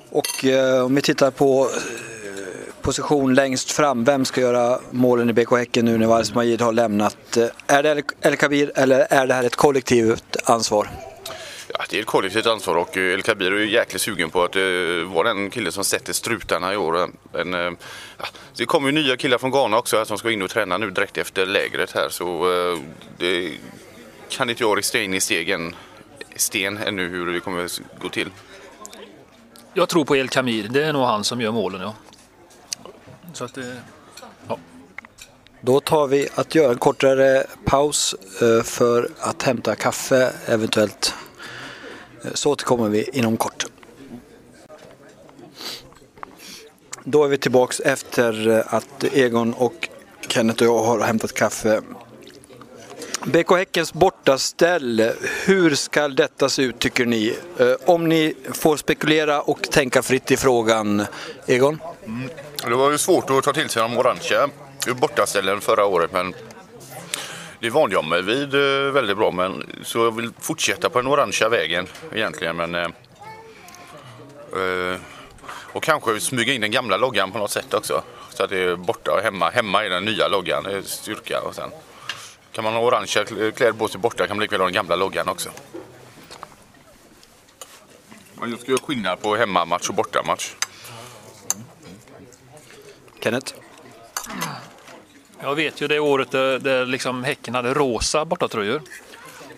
Och 0.09 0.45
eh, 0.45 0.85
om 0.85 0.95
vi 0.95 1.01
tittar 1.01 1.31
på 1.31 1.69
eh, 1.75 2.73
position 2.81 3.33
längst 3.33 3.71
fram, 3.71 4.03
vem 4.03 4.25
ska 4.25 4.41
göra 4.41 4.79
målen 4.91 5.29
i 5.29 5.33
BK 5.33 5.51
Häcken 5.51 5.85
nu 5.85 5.97
när 5.97 6.07
Varis 6.07 6.33
Majid 6.33 6.61
har 6.61 6.71
lämnat? 6.73 7.37
Eh, 7.37 7.47
Är 7.67 7.83
det 7.83 7.89
El- 7.91 8.03
El 8.21 8.35
Kabir 8.37 8.71
eller 8.75 9.07
är 9.09 9.27
det 9.27 9.33
här 9.33 9.43
ett 9.43 9.55
kollektivt 9.55 10.35
ansvar? 10.45 10.89
Ja, 11.73 11.83
det 11.89 11.97
är 11.97 12.01
ett 12.01 12.05
kollektivt 12.07 12.45
ansvar 12.45 12.75
och 12.75 12.97
eh, 12.97 13.13
El 13.13 13.21
Kabir 13.21 13.51
är 13.51 13.59
ju 13.59 13.71
jäkligt 13.71 14.01
sugen 14.01 14.29
på 14.29 14.43
att 14.43 14.55
vara 15.13 15.27
den 15.33 15.49
killen 15.49 15.71
som 15.71 15.83
sätter 15.83 16.13
strutarna 16.13 16.73
i 16.73 16.77
år. 16.77 17.09
Men, 17.33 17.53
eh, 17.53 17.59
ja, 18.17 18.25
det 18.55 18.65
kommer 18.65 18.89
ju 18.89 18.93
nya 18.95 19.17
killar 19.17 19.37
från 19.37 19.51
Ghana 19.51 19.77
också 19.77 19.97
här 19.97 20.05
som 20.05 20.17
ska 20.17 20.31
in 20.31 20.41
och 20.41 20.49
träna 20.49 20.77
nu 20.77 20.89
direkt 20.89 21.17
efter 21.17 21.45
lägret 21.45 21.91
här 21.91 22.09
så 22.09 22.45
det 23.17 23.51
kan 24.29 24.49
inte 24.49 24.63
jag 24.63 24.77
rista 24.77 24.99
in 24.99 25.13
i 25.13 25.19
stegen, 25.21 25.75
sten 26.35 26.77
ännu 26.77 27.09
hur 27.09 27.33
det 27.33 27.39
kommer 27.39 27.65
att 27.65 27.81
gå 28.01 28.09
till. 28.09 28.29
Jag 29.73 29.89
tror 29.89 30.05
på 30.05 30.15
El 30.15 30.29
Kamir, 30.29 30.67
det 30.69 30.83
är 30.83 30.93
nog 30.93 31.03
han 31.03 31.23
som 31.23 31.41
gör 31.41 31.51
målen 31.51 31.81
ja. 31.81 31.93
Så 33.33 33.43
att 33.43 33.53
det, 33.53 33.81
Då 35.61 35.79
tar 35.79 36.07
vi 36.07 36.27
att 36.35 36.55
göra 36.55 36.71
en 36.71 36.77
kortare 36.77 37.43
paus 37.65 38.15
eh, 38.41 38.63
för 38.63 39.09
att 39.19 39.43
hämta 39.43 39.75
kaffe 39.75 40.33
eventuellt. 40.45 41.13
Eh, 42.23 42.31
Så 42.33 42.51
återkommer 42.51 42.89
vi 42.89 43.09
inom 43.13 43.37
kort. 43.37 43.65
Då 47.03 47.23
är 47.23 47.27
vi 47.27 47.37
tillbaks 47.37 47.79
efter 47.79 48.49
eh, 48.49 48.73
att 48.73 49.03
Egon 49.03 49.53
och 49.53 49.89
Kenneth 50.27 50.63
och 50.63 50.69
jag 50.69 50.83
har 50.83 50.99
hämtat 50.99 51.33
kaffe. 51.33 51.81
BK 53.25 53.51
Häckens 53.57 53.93
bortaställ, 53.93 55.11
hur 55.45 55.75
ska 55.75 56.07
detta 56.07 56.49
se 56.49 56.61
ut 56.61 56.79
tycker 56.79 57.05
ni? 57.05 57.37
Eh, 57.57 57.73
om 57.85 58.09
ni 58.09 58.35
får 58.53 58.77
spekulera 58.77 59.41
och 59.41 59.63
tänka 59.63 60.01
fritt 60.01 60.31
i 60.31 60.37
frågan. 60.37 61.05
Egon? 61.47 61.79
Mm, 62.05 62.29
det 62.63 62.75
var 62.75 62.91
ju 62.91 62.97
svårt 62.97 63.29
att 63.29 63.43
ta 63.43 63.53
till 63.53 63.69
sig 63.69 63.81
de 63.81 63.97
orangea 63.97 64.49
bortaställen 64.95 65.61
förra 65.61 65.85
året 65.85 66.11
men 66.11 66.33
det 67.59 67.69
vande 67.69 67.95
jag 67.95 68.05
mig 68.05 68.21
vid 68.21 68.53
eh, 68.53 68.91
väldigt 68.91 69.17
bra 69.17 69.31
men 69.31 69.63
så 69.83 69.99
jag 69.99 70.15
vill 70.15 70.31
fortsätta 70.39 70.89
på 70.89 71.01
den 71.01 71.11
orangea 71.11 71.49
vägen 71.49 71.87
egentligen 72.13 72.55
men 72.55 72.75
eh, 72.75 72.83
eh, 74.53 74.99
och 75.73 75.83
kanske 75.83 76.19
smyga 76.19 76.53
in 76.53 76.61
den 76.61 76.71
gamla 76.71 76.97
loggan 76.97 77.31
på 77.31 77.37
något 77.37 77.51
sätt 77.51 77.73
också. 77.73 78.03
Så 78.29 78.43
att 78.43 78.49
det 78.49 78.63
är 78.63 78.75
borta 78.75 79.11
och 79.11 79.21
hemma. 79.21 79.49
Hemma 79.49 79.85
är 79.85 79.89
den 79.89 80.05
nya 80.05 80.27
loggan, 80.27 80.63
det 80.63 80.71
är 80.71 80.81
styrka. 80.81 81.41
Och 81.41 81.55
sen 81.55 81.69
kan 82.53 82.63
man 82.63 82.73
ha 82.73 82.81
orangea 82.81 83.25
kläder 83.25 83.71
på 83.71 83.87
sig 83.87 83.99
borta 83.99 84.27
kan 84.27 84.37
man 84.37 84.41
likväl 84.41 84.59
ha 84.59 84.65
den 84.65 84.73
gamla 84.73 84.95
loggan 84.95 85.29
också. 85.29 85.49
Men 88.33 88.49
jag 88.49 88.59
ska 88.59 88.71
göra 88.71 88.81
skillnad 88.81 89.21
på 89.21 89.35
hemmamatch 89.35 89.89
och 89.89 89.95
bortamatch. 89.95 90.51
Kenneth? 93.23 93.53
Jag 95.41 95.55
vet 95.55 95.81
ju 95.81 95.87
det 95.87 95.99
året 95.99 96.31
där, 96.31 96.59
där 96.59 96.85
liksom 96.85 97.23
Häcken 97.23 97.55
hade 97.55 97.73
rosa 97.73 98.25
bortatröjor. 98.25 98.81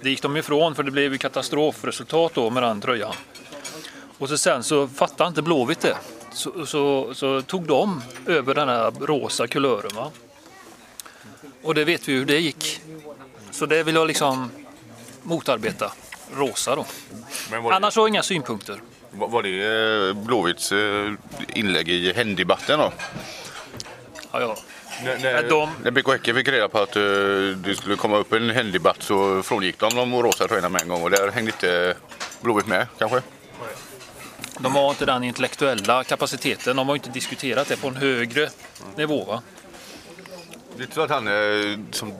Det 0.02 0.10
gick 0.10 0.22
de 0.22 0.38
ifrån 0.38 0.76
för 0.76 0.84
det 0.84 0.92
blev 0.92 1.12
ju 1.12 1.18
katastrofresultat 1.18 2.34
då 2.34 2.50
med 2.50 2.64
den 2.64 2.82
tröjan. 2.82 3.16
Och 4.18 4.30
så 4.30 4.38
sen 4.38 4.64
så 4.64 4.88
fattade 4.88 5.28
inte 5.28 5.42
Blåvitt 5.42 5.80
det. 5.80 5.98
Så, 6.32 6.66
så, 6.66 7.14
så 7.14 7.42
tog 7.42 7.68
de 7.68 8.02
över 8.28 8.56
den 8.56 8.70
här 8.70 8.92
rosa 8.92 9.48
kulören. 9.48 9.96
Va? 9.96 10.12
Och 11.64 11.76
det 11.76 11.86
vet 11.86 12.08
vi 12.08 12.14
hur 12.14 12.26
det 12.26 12.40
gick. 12.40 12.82
Så 13.56 13.66
det 13.66 13.84
vill 13.84 13.96
jag 13.96 14.08
liksom 14.08 14.52
motarbeta. 15.24 15.92
Rosa 16.34 16.76
då. 16.76 16.86
Det, 17.50 17.58
Annars 17.58 17.96
har 17.96 18.04
jag 18.04 18.10
inga 18.10 18.24
synpunkter. 18.24 18.82
var 19.12 19.44
det 19.44 20.08
eh, 20.10 20.14
Blåvitts 20.26 20.72
eh, 20.72 21.12
inlägg 21.54 21.90
i 21.90 22.14
händdebatten 22.14 22.80
då? 22.80 22.92
Ja, 24.32 24.42
ja. 24.42 24.58
När, 25.04 25.18
när- 25.20 25.50
de- 25.50 25.70
när 25.84 25.92
BK 25.92 26.08
Häcken 26.12 26.36
fick 26.36 26.48
reda 26.48 26.70
på 26.70 26.80
att 26.80 26.96
eh, 26.96 27.02
det 27.56 27.76
skulle 27.78 27.96
komma 27.96 28.18
upp 28.18 28.34
en 28.34 28.50
händdebatt 28.50 29.02
så 29.04 29.44
frångick 29.44 29.80
de 29.80 29.96
de 29.96 30.22
rosa 30.24 30.48
tröjorna 30.48 30.70
med 30.70 30.82
en 30.82 30.88
gång 30.88 31.02
och 31.04 31.10
där 31.12 31.32
hängde 31.32 31.52
inte 31.52 31.96
Blåvitt 32.42 32.68
med 32.68 32.88
kanske? 33.00 33.22
De 34.60 34.76
har 34.76 34.90
inte 34.90 35.06
den 35.06 35.24
intellektuella 35.24 36.04
kapaciteten. 36.04 36.76
De 36.76 36.88
har 36.88 36.96
inte 36.96 37.10
diskuterat 37.10 37.68
det 37.68 37.78
på 37.78 37.88
en 37.88 37.96
högre 37.96 38.50
nivå. 38.96 39.24
Va? 39.26 39.42
Det 40.78 40.84
är 40.84 40.94
så 40.94 41.02
att 41.02 41.10
han 41.10 41.28
eh, 41.28 41.80
som 41.92 42.14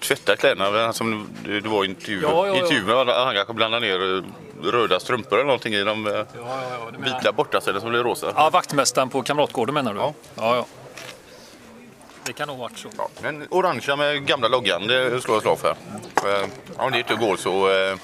tvättar 0.00 0.36
kläderna, 0.36 0.92
som 0.92 1.28
det 1.44 1.60
var 1.68 1.84
i 1.84 1.88
intervju, 1.88 2.20
Ja, 2.22 2.46
ja, 2.46 2.56
ja. 2.56 2.62
intervjun, 2.62 2.88
han 2.96 3.08
han 3.08 3.34
kanske 3.34 3.54
blandar 3.54 3.80
ner 3.80 4.16
eh, 4.16 4.22
röda 4.70 5.00
strumpor 5.00 5.34
eller 5.38 5.46
någonting 5.46 5.74
i 5.74 5.84
de 5.84 6.06
eh, 6.06 6.22
vita 6.98 7.32
bortaställen 7.32 7.80
som 7.80 7.90
blir 7.90 8.02
rosa. 8.02 8.32
Ja, 8.36 8.50
vaktmästaren 8.50 9.08
på 9.08 9.22
Kamratgården 9.22 9.74
menar 9.74 9.94
du? 9.94 9.98
Ja. 10.00 10.14
ja, 10.36 10.56
ja. 10.56 10.66
Det 12.24 12.32
kan 12.32 12.48
nog 12.48 12.58
varit 12.58 12.78
så. 12.78 12.88
Ja, 12.96 13.08
men 13.22 13.46
orangea 13.50 13.96
med 13.96 14.26
gamla 14.26 14.48
loggan, 14.48 14.86
det 14.86 15.20
slår 15.20 15.34
jag 15.36 15.42
slag 15.42 15.58
för. 15.58 15.74
Om 16.76 16.92
det 16.92 16.98
inte 16.98 17.14
går 17.14 17.36
så... 17.36 17.70
eh, 17.70 17.96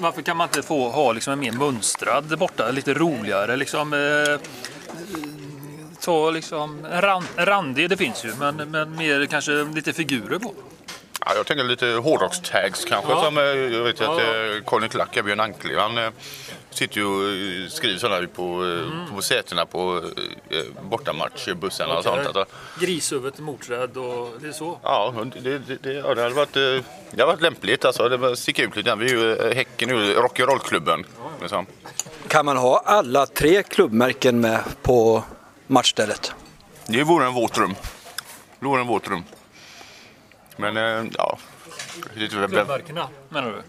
Varför 0.00 0.22
kan 0.22 0.36
man 0.36 0.48
inte 0.48 0.62
få 0.62 0.88
ha 0.90 1.12
liksom 1.12 1.32
en 1.32 1.38
mer 1.40 1.52
mönstrad 1.52 2.38
borta, 2.38 2.70
lite 2.70 2.94
roligare 2.94 3.56
liksom? 3.56 3.92
Eh, 3.92 3.98
ta 6.00 6.30
liksom 6.30 6.86
randig, 7.36 7.90
det 7.90 7.96
finns 7.96 8.24
ju, 8.24 8.32
men, 8.38 8.56
men 8.56 8.96
mer 8.96 9.26
kanske 9.26 9.52
lite 9.52 9.92
figurer 9.92 10.38
på. 10.38 10.54
Ja, 11.26 11.32
jag 11.36 11.46
tänker 11.46 11.64
lite 11.64 11.86
hårdrockstags 11.86 12.84
kanske. 12.84 13.10
Ja. 13.12 13.24
Som, 13.24 13.38
eh, 13.38 13.44
jag 13.44 13.84
vet 13.84 14.00
ju 14.00 14.04
att 14.04 14.20
Ja. 14.22 14.54
eh, 14.56 14.62
Colin 14.64 14.88
Klack, 14.88 15.24
Björn 15.24 15.40
Ankli, 15.40 15.76
han 15.78 15.98
eh, 15.98 16.10
sitter 16.70 16.96
ju 16.96 17.04
och 17.06 17.28
eh, 17.64 17.68
skriver 17.68 17.98
sådana 17.98 18.26
på, 18.26 18.42
Mm. 18.42 19.10
på 19.14 19.22
sätena 19.22 19.66
på 19.66 20.02
eh, 20.50 20.62
bortamatchbussarna 20.82 21.98
och 21.98 22.04
sånt. 22.04 22.36
Att, 22.36 22.48
Grishuvudet 22.80 23.38
moträdd 23.40 23.96
och 23.96 24.30
det 24.40 24.48
är 24.48 24.52
så. 24.52 24.78
Ja, 24.82 25.14
det, 25.42 25.58
det, 25.58 25.82
det, 25.82 25.92
ja, 25.92 26.14
det 26.14 26.22
hade 26.22 26.34
varit, 26.34 26.52
det 26.54 26.82
hade 27.10 27.24
varit 27.26 27.40
lämpligt. 27.42 27.84
Alltså. 27.84 28.08
Det 28.08 28.16
var- 28.16 28.34
sticker 28.34 28.62
ut 28.62 28.76
lite. 28.76 28.94
Vi 28.96 29.04
är 29.06 29.10
ju 29.10 29.52
Häcken, 29.54 29.88
nu, 29.88 30.14
rock'n'roll-klubben. 30.14 31.04
Liksom. 31.40 31.66
Kan 32.28 32.44
man 32.44 32.56
ha 32.56 32.82
alla 32.86 33.26
tre 33.26 33.62
klubbmärken 33.62 34.40
med 34.40 34.60
på 34.82 35.24
matchstället? 35.70 36.34
Det 36.86 37.04
vore 37.04 37.26
en 37.26 37.34
våt 37.34 37.58
rum. 37.58 37.74
Det 38.58 38.66
vore 38.66 38.80
en 38.80 38.86
våt 38.86 39.08
rum. 39.08 39.24
Men 40.56 40.76
eh, 40.76 41.12
ja. 41.18 41.38
Lite, 42.14 42.34
Klubbmärkena 42.34 43.08
menar 43.28 43.50
du? 43.50 43.62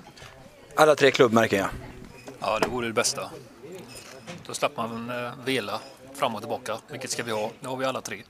Alla 0.76 0.96
tre 0.96 1.12
klubbmärken 1.12 1.60
ja. 1.60 1.70
Ja, 2.40 2.60
det 2.60 2.68
vore 2.68 2.88
det 2.88 2.94
bästa. 2.94 3.30
Då 4.48 4.54
slapp 4.54 4.78
man 4.78 5.10
eh, 5.10 5.32
vela 5.46 5.80
fram 6.14 6.36
och 6.36 6.42
tillbaka. 6.42 6.78
Vilket 6.92 7.12
ska 7.12 7.24
vi 7.24 7.32
ha? 7.32 7.52
Det 7.60 7.68
har 7.68 7.78
vi 7.78 7.86
alla 7.86 8.02
tre. 8.02 8.24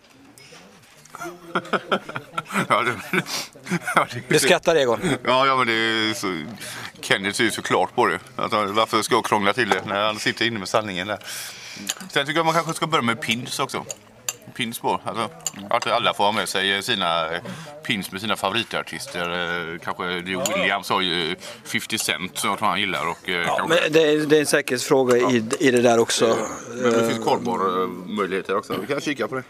Ja, 2.70 2.82
det, 2.82 2.94
ja, 3.96 4.08
det, 4.14 4.22
Du 4.28 4.40
skrattar 4.40 4.76
Egon. 4.76 5.00
Ja, 5.26 5.46
ja 5.48 5.56
men 5.58 5.68
det 5.68 5.74
är 5.74 6.14
så... 6.14 6.44
Kenneth 7.02 7.38
ser 7.38 7.44
ju 7.44 7.52
så 7.52 7.62
klart 7.62 7.96
på 7.96 8.06
det. 8.08 8.20
Han- 8.36 8.74
varför 8.76 9.02
ska 9.02 9.16
jag 9.16 9.26
krångla 9.26 9.54
till 9.54 9.70
det 9.70 9.82
när 9.86 10.06
han 10.06 10.20
sitter 10.20 10.46
inne 10.46 10.60
med 10.60 10.68
sanningen 10.70 11.08
där? 11.08 11.18
Sen 12.12 12.26
tycker 12.26 12.40
jag 12.40 12.46
man 12.46 12.54
kanske 12.56 12.74
ska 12.74 12.88
börja 12.88 13.02
med 13.02 13.22
pins 13.22 13.60
också. 13.60 13.86
Pins 14.56 14.80
på. 14.80 15.02
Alltså, 15.06 15.30
att 15.70 15.88
alla 15.88 16.14
får 16.14 16.24
ha 16.24 16.32
med 16.32 16.50
sig 16.50 16.84
sina 16.84 17.34
eh, 17.36 17.42
pins 17.84 18.12
med 18.12 18.22
sina 18.22 18.36
favoritartister. 18.36 19.22
Eh, 19.74 19.80
Kanske 19.80 20.04
Leo 20.22 20.44
Williams 20.56 20.90
har 20.90 21.02
ju 21.02 21.36
50 21.66 21.98
Cent 21.98 22.38
som 22.38 22.50
jag 22.50 22.60
tror 22.60 22.68
han 22.70 22.80
gillar. 22.80 23.10
Och, 23.10 23.30
eh, 23.30 23.36
Ja, 23.42 23.56
kanske, 23.58 23.82
men 23.84 23.94
det, 23.94 24.02
är, 24.12 24.18
det 24.26 24.36
är 24.36 24.40
en 24.40 24.46
säkerhetsfråga 24.46 25.18
i, 25.18 25.44
i 25.60 25.72
det 25.72 25.82
där 25.82 26.00
också. 26.00 26.38
men 26.70 26.92
det 26.92 27.08
finns 27.10 27.24
korvborr-möjligheter 27.26 28.58
också. 28.58 28.76
Vi 28.82 28.88
kan 28.88 29.02
kika 29.02 29.28
på 29.28 29.36
det. 29.36 29.44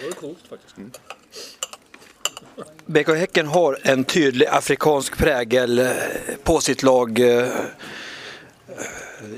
Det 0.00 0.06
var 0.06 0.12
coolt 0.12 0.38
faktiskt. 0.50 0.74
BK 2.86 3.08
Häcken 3.08 3.46
har 3.46 3.78
en 3.82 4.04
tydlig 4.04 4.46
afrikansk 4.46 5.16
prägel 5.18 5.78
eh, 5.78 5.88
på 6.44 6.60
sitt 6.60 6.82
lag. 6.82 7.18
eh, 7.18 7.48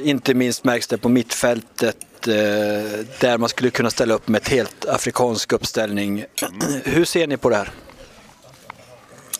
Inte 0.02 0.34
minst 0.34 0.64
märks 0.64 0.86
det 0.86 0.98
på 0.98 1.08
mittfältet 1.08 1.96
eh, 2.28 2.34
där 3.20 3.38
man 3.38 3.48
skulle 3.48 3.70
kunna 3.70 3.90
ställa 3.90 4.14
upp 4.14 4.28
med 4.28 4.42
ett 4.42 4.48
helt 4.48 4.84
afrikansk 4.86 5.52
uppställning. 5.52 6.24
Hur 6.84 7.04
ser 7.04 7.26
ni 7.26 7.36
på 7.36 7.50
det 7.50 7.56
här? 7.56 7.70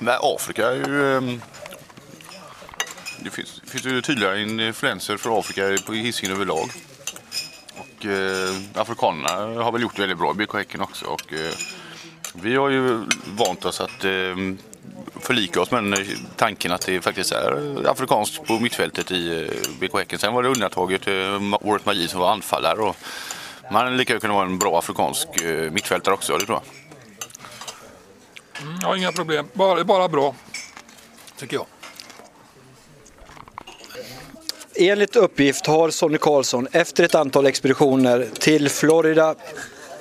Nej, 0.00 0.18
Afrika 0.23 0.68
är 0.68 0.75
ju... 0.75 1.16
ehm, 1.16 1.40
Det 3.25 3.30
finns, 3.30 3.61
finns 3.64 3.85
ju 3.87 4.02
tydliga 4.02 4.37
influenser 4.38 5.16
för 5.16 5.38
Afrika 5.38 5.82
på 5.87 5.92
Hisingen 5.92 6.35
överlag. 6.37 6.70
Och 7.98 8.06
eh, 8.06 8.54
afrikanerna 8.74 9.62
har 9.62 9.72
väl 9.72 9.82
gjort 9.82 9.96
det 9.96 10.02
väldigt 10.02 10.18
bra 10.18 10.30
i 10.30 10.34
BK 10.34 10.54
Häcken 10.54 10.80
också. 10.80 11.06
Och, 11.06 11.32
eh, 11.32 11.52
vi 12.32 12.56
har 12.56 12.68
ju 12.68 13.04
vant 13.24 13.64
oss 13.64 13.80
att 13.80 14.04
eh, 14.04 14.36
förlika 15.20 15.60
oss 15.60 15.70
med 15.70 15.82
den 15.82 15.92
eh, 15.92 16.06
tanken 16.36 16.72
att 16.72 16.86
det 16.86 17.00
faktiskt 17.00 17.32
är 17.32 17.82
afrikanskt 17.90 18.46
på 18.46 18.58
mittfältet 18.58 19.10
i 19.10 19.42
eh, 19.42 19.70
BK 19.80 19.98
Häcken. 19.98 20.18
Sen 20.18 20.34
var 20.34 20.42
det 20.42 20.48
undantaget 20.48 21.06
eh, 21.06 21.42
året 21.60 21.86
Magi 21.86 22.08
som 22.08 22.20
var 22.20 22.32
anfallare. 22.32 22.80
Och 22.80 22.96
man 23.72 23.84
hade 23.84 23.96
lika 23.96 24.12
gärna 24.12 24.20
kunnat 24.20 24.34
vara 24.34 24.46
en 24.46 24.58
bra 24.58 24.78
afrikansk 24.78 25.42
eh, 25.42 25.70
mittfältare 25.70 26.14
också, 26.14 26.38
det 26.38 26.46
tror 26.46 26.60
jag. 26.62 26.72
Mm, 28.62 28.78
jag 28.80 28.88
har 28.88 28.96
inga 28.96 29.12
problem. 29.12 29.48
Bara, 29.52 29.84
bara 29.84 30.08
bra. 30.08 30.34
Tycker 31.36 31.56
jag. 31.56 31.66
Enligt 34.78 35.16
uppgift 35.16 35.66
har 35.66 35.90
Sonny 35.90 36.18
Karlsson 36.18 36.68
efter 36.73 37.04
ett 37.04 37.14
antal 37.14 37.47
expeditioner 37.47 38.26
till 38.38 38.68
Florida 38.68 39.35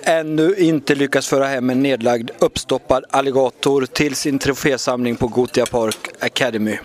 ännu 0.04 0.56
inte 0.58 0.96
lyckats 0.96 1.28
föra 1.28 1.46
hem 1.46 1.70
en 1.70 1.84
nedlagd 1.84 2.32
uppstoppad 2.40 3.06
alligator 3.10 3.86
till 3.86 4.16
sin 4.16 4.40
trofésamling 4.40 5.16
på 5.16 5.28
Gothia 5.28 5.66
Park 5.66 5.98
Academy. 6.20 6.78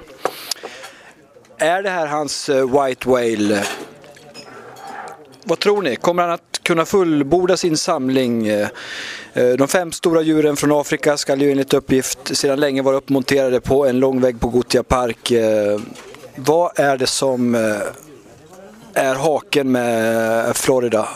Är 1.59 1.83
det 1.83 1.91
här 1.91 2.07
hans 2.07 2.49
eh, 2.49 2.85
White 2.85 3.09
Whale? 3.09 3.65
Vad 5.45 5.59
tror 5.59 5.83
ni? 5.83 5.97
Kommer 5.97 6.23
han 6.23 6.33
att 6.33 6.61
kunna 6.63 6.85
fullborda 6.85 7.57
sin 7.57 7.77
samling? 7.77 8.47
Eh, 8.47 8.69
eh, 9.35 9.49
de 9.49 9.69
fem 9.69 9.93
stora 9.93 10.23
djuren 10.23 10.57
från 10.57 10.73
Afrika 10.73 11.17
ska 11.17 11.37
ju 11.37 11.51
enligt 11.51 11.75
uppgift 11.75 12.37
sedan 12.37 12.61
länge 12.61 12.83
vara 12.83 12.97
uppmonterade 12.97 13.61
på 13.61 13.87
en 13.87 13.99
lång 13.99 14.21
vägg 14.21 14.41
på 14.41 14.49
Gothia 14.49 14.83
Park. 14.83 15.33
Vad 16.45 16.79
är 16.79 16.97
det 16.97 17.07
som 17.07 17.55
eh, 17.55 17.81
är 18.95 19.15
haken 19.15 19.73
med 19.73 20.57
Florida? 20.57 21.09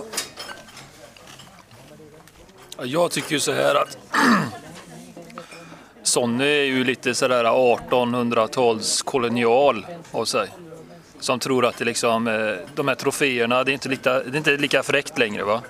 Jag 2.82 3.10
tycker 3.10 3.32
ju 3.32 3.40
så 3.40 3.52
här 3.52 3.74
att 3.74 3.98
Sonny 6.02 6.44
är 6.44 6.64
ju 6.64 6.84
lite 6.84 7.14
sådär 7.14 7.44
1800-tals 7.44 9.02
kolonial 9.02 9.86
av 10.12 10.24
sig. 10.24 10.48
Som 11.20 11.38
tror 11.38 11.66
att 11.66 11.78
det 11.78 11.84
liksom, 11.84 12.28
eh, 12.28 12.54
de 12.74 12.88
här 12.88 12.94
troféerna, 12.94 13.64
det 13.64 13.70
är 13.70 13.74
inte 13.74 13.88
lika, 13.88 14.12
det 14.12 14.30
är 14.30 14.36
inte 14.36 14.56
lika 14.56 14.82
fräckt 14.82 15.18
längre 15.18 15.44
va. 15.44 15.62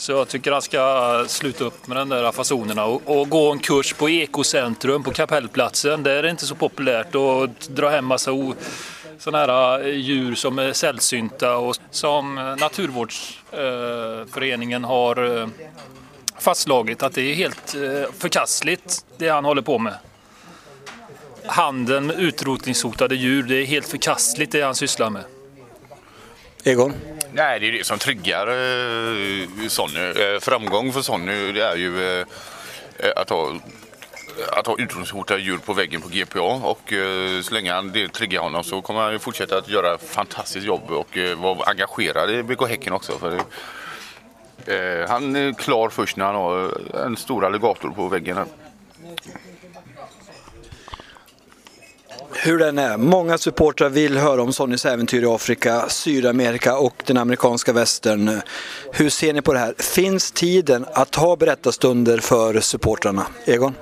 Så 0.00 0.12
jag 0.12 0.28
tycker 0.28 0.52
han 0.52 0.62
ska 0.62 1.24
sluta 1.28 1.64
upp 1.64 1.86
med 1.86 1.96
den 1.96 2.08
där 2.08 2.32
fasonerna 2.32 2.84
och, 2.84 3.20
och 3.20 3.28
gå 3.28 3.52
en 3.52 3.58
kurs 3.58 3.92
på 3.92 4.10
Ekocentrum 4.10 5.02
på 5.02 5.10
Kapellplatsen. 5.10 6.02
Där 6.02 6.16
är 6.16 6.22
det 6.22 6.30
inte 6.30 6.46
så 6.46 6.54
populärt 6.54 7.14
att 7.14 7.68
dra 7.68 7.88
hem 7.88 8.04
massa 8.04 8.32
o, 8.32 8.54
sådana 9.18 9.38
här 9.38 9.86
eh, 9.86 9.94
djur 9.94 10.34
som 10.34 10.58
är 10.58 10.72
sällsynta 10.72 11.56
och 11.56 11.76
som 11.90 12.38
eh, 12.38 12.56
Naturvårdsföreningen 12.56 14.84
har 14.84 15.40
eh, 15.40 15.48
fastslagit 16.38 17.02
att 17.02 17.14
det 17.14 17.22
är 17.22 17.34
helt 17.34 17.74
eh, 17.74 18.04
förkastligt 18.18 19.04
det 19.16 19.28
han 19.28 19.44
håller 19.44 19.62
på 19.62 19.78
med. 19.78 19.94
Handeln 21.46 22.06
med 22.06 22.20
utrotningshotade 22.20 23.14
djur, 23.14 23.42
det 23.42 23.56
är 23.56 23.64
helt 23.64 23.88
förkastligt 23.88 24.52
det 24.52 24.62
han 24.62 24.74
sysslar 24.74 25.10
med. 25.10 25.24
Egon? 26.64 26.94
Nej, 27.32 27.60
det 27.60 27.68
är 27.68 27.72
det 27.72 27.86
som 27.86 27.98
triggar 27.98 28.46
eh, 28.46 29.68
Sonny. 29.68 30.00
Eh, 30.00 30.40
framgång 30.40 30.92
för 30.92 31.02
Sonny 31.02 31.52
det 31.52 31.64
är 31.64 31.76
ju 31.76 32.18
eh, 32.18 32.26
eh 32.98 33.12
att 33.16 33.30
ha 33.30 33.52
att 34.52 34.66
ha 34.66 34.74
utrotningshotade 34.78 35.40
djur 35.40 35.58
på 35.58 35.72
väggen 35.72 36.00
på 36.00 36.08
GPA 36.08 36.40
och 36.40 36.92
eh, 36.92 37.40
så 37.40 37.54
länge 37.54 37.72
han 37.72 37.92
det 37.92 38.08
triggar 38.08 38.40
honom 38.40 38.64
så 38.64 38.82
kommer 38.82 39.00
han 39.00 39.20
fortsätta 39.20 39.58
att 39.58 39.68
göra 39.68 39.98
fantastiskt 39.98 40.66
jobb 40.66 40.90
och 40.90 41.18
eh, 41.18 41.38
vara 41.38 41.70
engagerad 41.70 42.30
i 42.30 42.42
BK 42.42 42.68
Häcken 42.68 42.92
också. 42.92 43.18
För, 43.18 43.32
eh, 44.66 45.08
han 45.08 45.36
är 45.36 45.52
klar 45.52 45.88
först 45.88 46.16
när 46.16 46.24
han 46.24 46.34
har 46.34 46.80
en 47.06 47.16
stor 47.16 47.44
alligator 47.44 47.90
på 47.90 48.08
väggen. 48.08 48.36
Här. 48.36 48.46
Hur 52.42 52.58
den 52.58 52.78
är, 52.78 52.96
många 52.96 53.38
supportrar 53.38 53.88
vill 53.88 54.18
höra 54.18 54.42
om 54.42 54.52
Sonnys 54.52 54.84
äventyr 54.84 55.22
i 55.22 55.26
Afrika, 55.26 55.88
Sydamerika 55.88 56.78
och 56.78 57.02
den 57.06 57.16
amerikanska 57.16 57.72
västern. 57.72 58.40
Hur 58.92 59.10
ser 59.10 59.32
ni 59.32 59.42
på 59.42 59.52
det 59.52 59.58
här? 59.58 59.74
Finns 59.78 60.32
tiden 60.32 60.86
att 60.94 61.14
ha 61.14 61.36
berättarstunder 61.36 62.18
för 62.18 62.60
supportrarna? 62.60 63.26
Egon? 63.44 63.74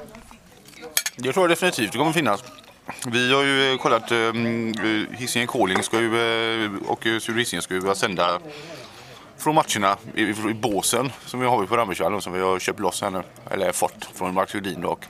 Jag 1.16 1.34
tror 1.34 1.48
definitivt 1.48 1.92
det 1.92 1.98
kommer 1.98 2.12
finnas. 2.12 2.44
Vi 3.06 3.32
har 3.32 3.42
ju 3.42 3.72
eh, 3.72 3.78
kollat, 3.78 4.10
eh, 4.10 4.18
mm, 4.18 4.68
eh, 4.70 5.18
Hisingen 5.18 5.48
Calling 5.48 5.82
ska 5.82 6.00
ju, 6.00 6.70
och 6.86 7.02
Sur 7.02 7.34
Hisingen 7.34 7.62
ska 7.62 7.74
ju 7.74 7.94
sända 7.94 8.38
från 9.38 9.54
matcherna 9.54 9.96
i, 10.14 10.22
i 10.22 10.54
båsen 10.54 11.12
som 11.26 11.40
vi 11.40 11.46
har 11.46 11.66
på 11.66 11.76
Rambergsvallen 11.76 12.14
alltså 12.14 12.30
som 12.30 12.32
vi 12.32 12.44
har 12.44 12.58
köpt 12.58 12.80
loss 12.80 13.02
här 13.02 13.10
nu. 13.10 13.22
Eller 13.50 13.72
fått 13.72 14.08
från 14.14 14.34
Max 14.34 14.54
Hedin. 14.54 14.84
Och 14.84 15.04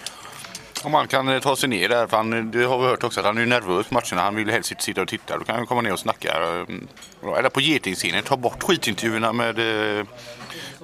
om 0.85 0.95
han 0.95 1.09
kan 1.09 1.29
eh, 1.29 1.41
ta 1.41 1.57
sig 1.57 1.69
ner 1.69 1.89
där, 1.89 2.07
för 2.07 2.17
han, 2.17 2.51
det 2.51 2.65
har 2.65 2.79
vi 2.79 2.85
hört 2.87 3.05
också 3.05 3.21
att 3.21 3.27
han 3.27 3.39
är 3.39 3.47
nervös 3.47 3.87
på 3.89 3.95
matcherna. 3.95 4.23
Han 4.23 4.35
vill 4.35 4.51
helst 4.51 4.73
sitta 4.83 5.03
och 5.03 5.09
titta. 5.09 5.39
Då 5.39 5.45
kan 5.45 5.57
han 5.57 5.67
komma 5.67 5.81
ner 5.81 5.93
och 5.93 5.99
snacka. 5.99 6.29
eh, 6.29 7.39
Eller 7.39 7.49
på 7.49 7.61
getingscenen, 7.61 8.23
ta 8.23 8.37
bort 8.37 8.63
skitintervjuerna 8.63 9.33
med, 9.33 9.59
eh, 9.99 10.07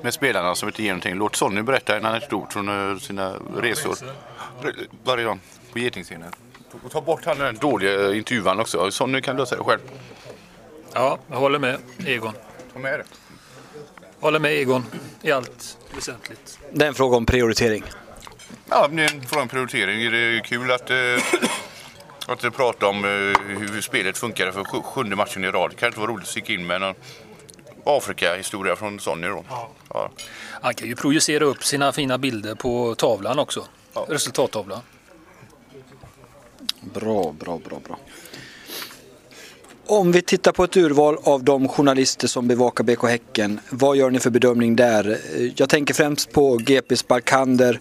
med 0.03 0.15
spelarna 0.15 0.55
som 0.55 0.69
inte 0.69 0.83
ger 0.83 0.91
någonting. 0.91 1.15
Låt 1.15 1.37
Sonny 1.37 1.63
berätta 1.63 1.97
en 1.97 2.05
anekdot 2.05 2.53
från 2.53 2.91
eh, 2.93 2.99
sina 2.99 3.35
resor. 3.57 3.97
Re- 4.63 4.89
Varje 5.05 5.25
dag 5.25 5.39
på 5.73 5.79
getingscenen. 5.79 6.33
Och 6.85 6.91
ta 6.91 7.01
bort 7.01 7.25
han 7.25 7.39
den 7.39 7.57
dåliga 7.57 8.15
intervjuan 8.15 8.61
också. 8.61 8.91
Sonny 8.91 9.21
kan 9.21 9.37
lösa 9.37 9.57
det 9.57 9.65
själv. 9.65 9.81
Ja, 10.93 11.19
jag 11.31 11.37
håller 11.37 11.59
med 11.59 11.79
Egon. 12.07 12.33
Ta 12.73 12.79
med 12.79 12.99
det. 13.01 13.05
Håller 14.21 14.39
med 14.39 14.53
Egon 14.53 14.85
i 15.23 15.33
allt 15.33 15.79
väsentligt. 15.95 16.59
Det 16.73 16.85
är 16.85 16.89
en 16.89 16.95
fråga 16.95 17.17
om 17.17 17.27
prioritering. 17.27 17.85
Ja, 18.71 18.89
det 18.89 19.03
är 19.05 19.15
en 19.15 19.23
fråga 19.27 19.43
om 19.43 19.49
prioritering. 19.49 20.11
Det 20.13 20.19
är 20.19 20.41
kul 20.41 20.71
att, 20.71 20.91
eh, 20.91 20.97
att 22.27 22.57
prata 22.57 22.87
om 22.87 23.05
eh, 23.05 23.11
hur 23.59 23.81
spelet 23.81 24.19
funkar 24.19 24.51
för 24.53 24.65
sju- 24.65 24.83
sjunde 24.83 25.17
matchen 25.17 25.45
i 25.45 25.49
rad. 25.49 25.71
Det 25.71 25.77
kan 25.77 25.87
inte 25.87 26.01
vara 26.01 26.11
roligt 26.11 26.23
att 26.25 26.31
sticka 26.31 26.53
in 26.53 26.67
med 26.67 26.81
någon 26.81 26.95
Afrika-historia 27.85 28.77
från 28.77 29.01
Sonny 29.01 29.27
då. 29.27 29.45
Ja. 29.95 30.11
Han 30.63 30.75
kan 30.75 30.89
ju 30.89 30.97
projicera 30.97 31.45
upp 31.45 31.65
sina 31.65 31.93
fina 31.93 32.19
bilder 32.19 32.55
på 32.55 32.95
tavlan 32.95 33.39
också. 33.39 33.67
Ja. 33.95 34.07
Resultattavlan. 34.09 34.81
Bra, 36.81 37.33
bra, 37.41 37.61
bra, 37.69 37.79
bra. 37.89 37.99
Om 39.87 40.13
vi 40.13 40.23
tittar 40.23 40.53
på 40.53 40.65
ett 40.65 40.77
urval 40.77 41.19
av 41.25 41.45
de 41.45 41.69
journalister 41.69 42.29
som 42.29 42.49
bevakar 42.49 42.85
BK 42.85 43.03
Häcken, 43.09 43.61
vad 43.71 43.97
gör 43.97 44.11
ni 44.11 44.21
för 44.21 44.31
bedömning 44.31 44.77
där? 44.77 45.19
Jag 45.57 45.69
tänker 45.69 45.95
främst 45.95 46.33
på 46.33 46.57
GPs 46.57 47.09
Barkander, 47.09 47.81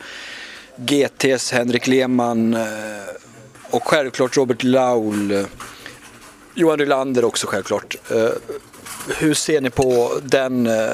GTs 0.76 1.52
Henrik 1.52 1.88
Lehmann 1.88 2.54
eh, 2.54 2.64
och 3.70 3.84
självklart 3.84 4.38
Robert 4.38 4.64
Laul. 4.64 5.46
Johan 6.56 6.80
Rylander 6.80 7.26
också 7.26 7.48
självklart. 7.48 7.96
Eh, 8.12 8.30
hur 9.18 9.34
ser 9.34 9.62
ni 9.62 9.70
på 9.70 10.20
den 10.24 10.68
eh, 10.68 10.94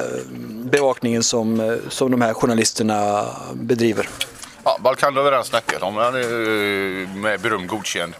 bevakningen 0.64 1.22
som, 1.22 1.78
som 1.88 2.10
de 2.10 2.20
här 2.20 2.34
journalisterna 2.34 3.26
bedriver? 3.54 4.08
Ja, 4.64 4.78
Balkan 4.80 5.16
har 5.16 5.22
vi 5.22 5.30
redan 5.30 5.44
snackat 5.44 5.82
om. 5.82 5.96
Han 5.96 6.14
är 6.14 7.16
med 7.16 7.40
beröm 7.40 7.66
godkänd. 7.66 8.14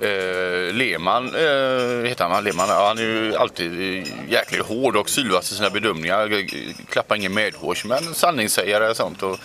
Eh, 0.00 0.74
Lehmann 0.74 1.24
eh, 1.34 2.08
heter 2.08 2.24
han, 2.24 2.44
Lehmann. 2.44 2.68
Ja, 2.68 2.86
han 2.88 2.98
är 2.98 3.02
ju 3.02 3.36
alltid 3.36 3.72
jäkligt 4.28 4.62
hård 4.62 4.96
och 4.96 5.10
sylvass 5.10 5.52
i 5.52 5.54
sina 5.54 5.70
bedömningar. 5.70 6.46
Klappar 6.90 7.16
ingen 7.16 7.34
medhårs, 7.34 7.84
men 7.84 8.14
sanningssägare 8.14 8.90
och 8.90 8.96
sånt. 8.96 9.22
Och 9.22 9.38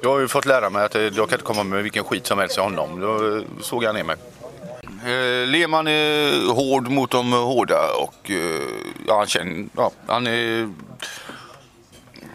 jag 0.00 0.10
har 0.10 0.18
ju 0.18 0.28
fått 0.28 0.46
lära 0.46 0.70
mig 0.70 0.84
att 0.84 0.94
eh, 0.94 1.02
jag 1.02 1.14
kan 1.14 1.38
inte 1.38 1.44
komma 1.44 1.64
med 1.64 1.82
vilken 1.82 2.04
skit 2.04 2.26
som 2.26 2.38
helst 2.38 2.54
till 2.54 2.62
honom. 2.62 3.00
Då 3.00 3.36
eh, 3.36 3.42
såg 3.60 3.84
han 3.84 3.94
ner 3.94 4.04
mig. 4.04 4.16
Eh, 5.04 5.48
Lehmann 5.48 5.86
är 5.86 6.32
eh, 6.32 6.54
hård 6.54 6.90
mot 6.90 7.10
de 7.10 7.32
hårda 7.32 7.80
och 8.02 8.30
eh, 8.30 8.62
ja, 9.06 9.18
han, 9.18 9.26
känner, 9.26 9.66
ja, 9.76 9.90
han 10.06 10.26
är 10.26 10.68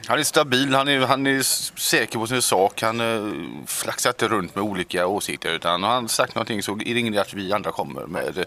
han 0.10 0.19
är 0.19 0.24
stabil, 0.24 0.76
han 0.76 0.88
är, 0.88 1.00
han 1.00 1.28
är 1.28 1.41
säker 1.80 2.19
på 2.19 2.28
sin 2.28 2.41
sak. 2.41 2.82
Han 2.82 3.00
eh, 3.00 3.34
flaxar 3.67 4.10
inte 4.10 4.28
runt 4.28 4.56
med 4.56 4.63
olika 4.63 5.08
åsikter. 5.08 5.50
Utan 5.50 5.84
har 5.84 5.89
han 5.89 6.10
sagt 6.10 6.36
någonting 6.36 6.63
så 6.63 6.72
är 6.72 6.78
det 6.78 7.00
ingen 7.00 7.13
idé 7.13 7.22
att 7.22 7.34
vi 7.34 7.54
andra 7.54 7.72
kommer 7.72 8.06
med 8.06 8.38
eh, 8.38 8.43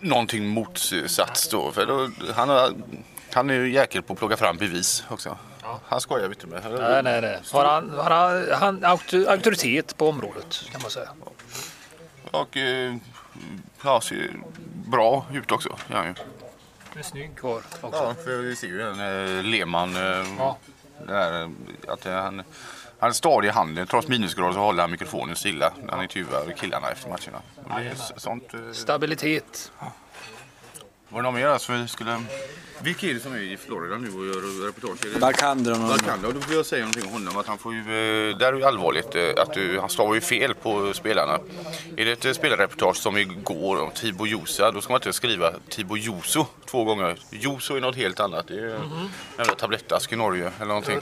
någonting 0.00 0.48
motsats. 0.48 1.48
Då. 1.48 1.72
För 1.72 1.86
då, 1.86 2.10
han, 2.34 2.48
har, 2.48 2.72
han 3.32 3.50
är 3.50 3.54
ju 3.54 3.72
jäkel 3.72 4.02
på 4.02 4.12
att 4.12 4.18
plocka 4.18 4.36
fram 4.36 4.56
bevis 4.56 5.04
också. 5.08 5.36
Han 5.86 6.00
skojar 6.00 6.28
vi 6.28 6.34
inte 6.34 6.46
med. 6.46 6.62
Nej, 6.80 7.02
nej, 7.02 7.20
nej. 7.20 7.40
Har 7.52 7.64
han, 7.64 7.90
har 7.90 8.10
han, 8.10 8.52
han 8.52 8.84
auktor- 8.84 9.28
auktoritet 9.28 9.96
på 9.96 10.08
området 10.08 10.62
kan 10.72 10.82
man 10.82 10.90
säga. 10.90 11.08
Och 12.30 12.56
eh, 12.56 12.96
ja, 13.84 14.00
ser 14.00 14.30
bra 14.86 15.26
ut 15.32 15.52
också. 15.52 15.76
Ja, 15.90 16.04
ja. 16.06 16.14
Är 16.98 17.02
snygg 17.02 17.36
kvar 17.36 17.62
också. 17.80 18.02
ja, 18.04 18.14
för 18.24 18.36
vi 18.38 18.56
ser 18.56 18.66
ju 18.66 18.78
den 18.78 19.00
eh, 19.38 19.42
Lehmann. 19.44 19.96
Eh, 19.96 20.26
Ja. 20.38 20.56
där, 21.06 21.42
eh, 21.42 21.48
att, 21.88 22.06
eh, 22.06 22.12
han, 22.14 22.42
han 22.98 23.08
är 23.08 23.12
stadig 23.12 23.48
i 23.48 23.50
handen. 23.50 23.86
Trots 23.86 24.08
minusgrader 24.08 24.52
så 24.52 24.58
håller 24.60 24.82
han 24.82 24.90
mikrofonen 24.90 25.36
stilla 25.36 25.72
när 25.84 25.92
han 25.92 26.02
intervjuar 26.02 26.52
killarna 26.56 26.90
efter 26.90 27.08
matcherna. 27.08 27.38
Och 27.56 27.80
det 27.80 27.86
är 27.88 28.18
sånt, 28.20 28.54
eh, 28.54 28.60
Stabilitet. 28.72 29.72
Var 31.12 31.18
det 31.18 31.22
någon 31.22 31.34
mer 31.34 31.58
som 31.58 31.82
vi 31.82 31.88
skulle... 31.88 32.22
Vilka 32.82 33.06
är 33.06 33.14
det 33.14 33.20
som 33.20 33.32
är 33.32 33.38
i 33.38 33.56
Florida 33.56 33.98
nu 33.98 34.08
och 34.08 34.26
gör 34.26 34.66
reportage? 34.66 34.98
Det... 35.02 35.08
Någon 35.08 35.88
Balkan, 35.88 36.22
då 36.22 36.40
får 36.40 36.54
jag 36.54 36.66
säga 36.66 36.80
någonting 36.80 37.04
om 37.04 37.12
honom. 37.12 37.36
Att 37.36 37.46
han 37.46 37.58
får 37.58 37.74
ju, 37.74 37.80
eh, 37.80 38.36
där 38.36 38.52
är 38.52 38.60
det 38.60 38.68
allvarligt 38.68 39.14
eh, 39.14 39.42
att 39.42 39.54
du, 39.54 39.80
han 39.80 39.88
stavar 39.88 40.14
ju 40.14 40.20
fel 40.20 40.54
på 40.54 40.92
spelarna. 40.94 41.38
Är 41.96 42.04
det 42.04 42.12
ett 42.12 42.24
eh, 42.24 42.32
spelarreportage 42.32 42.96
som 42.96 43.16
igår 43.16 43.80
om 43.80 43.90
Tibo 43.90 44.26
Josa, 44.26 44.70
då 44.70 44.80
ska 44.80 44.92
man 44.92 44.98
inte 44.98 45.12
skriva 45.12 45.52
Tibo 45.68 45.96
Joso 45.96 46.46
två 46.66 46.84
gånger. 46.84 47.16
Joso 47.30 47.76
är 47.76 47.80
något 47.80 47.96
helt 47.96 48.20
annat. 48.20 48.48
Det 48.48 48.54
är 48.54 48.74
en 48.74 49.10
jävla 49.38 49.54
tablettask 49.54 50.12
i 50.12 50.16
Norge 50.16 50.52
eller 50.56 50.68
någonting. 50.68 51.00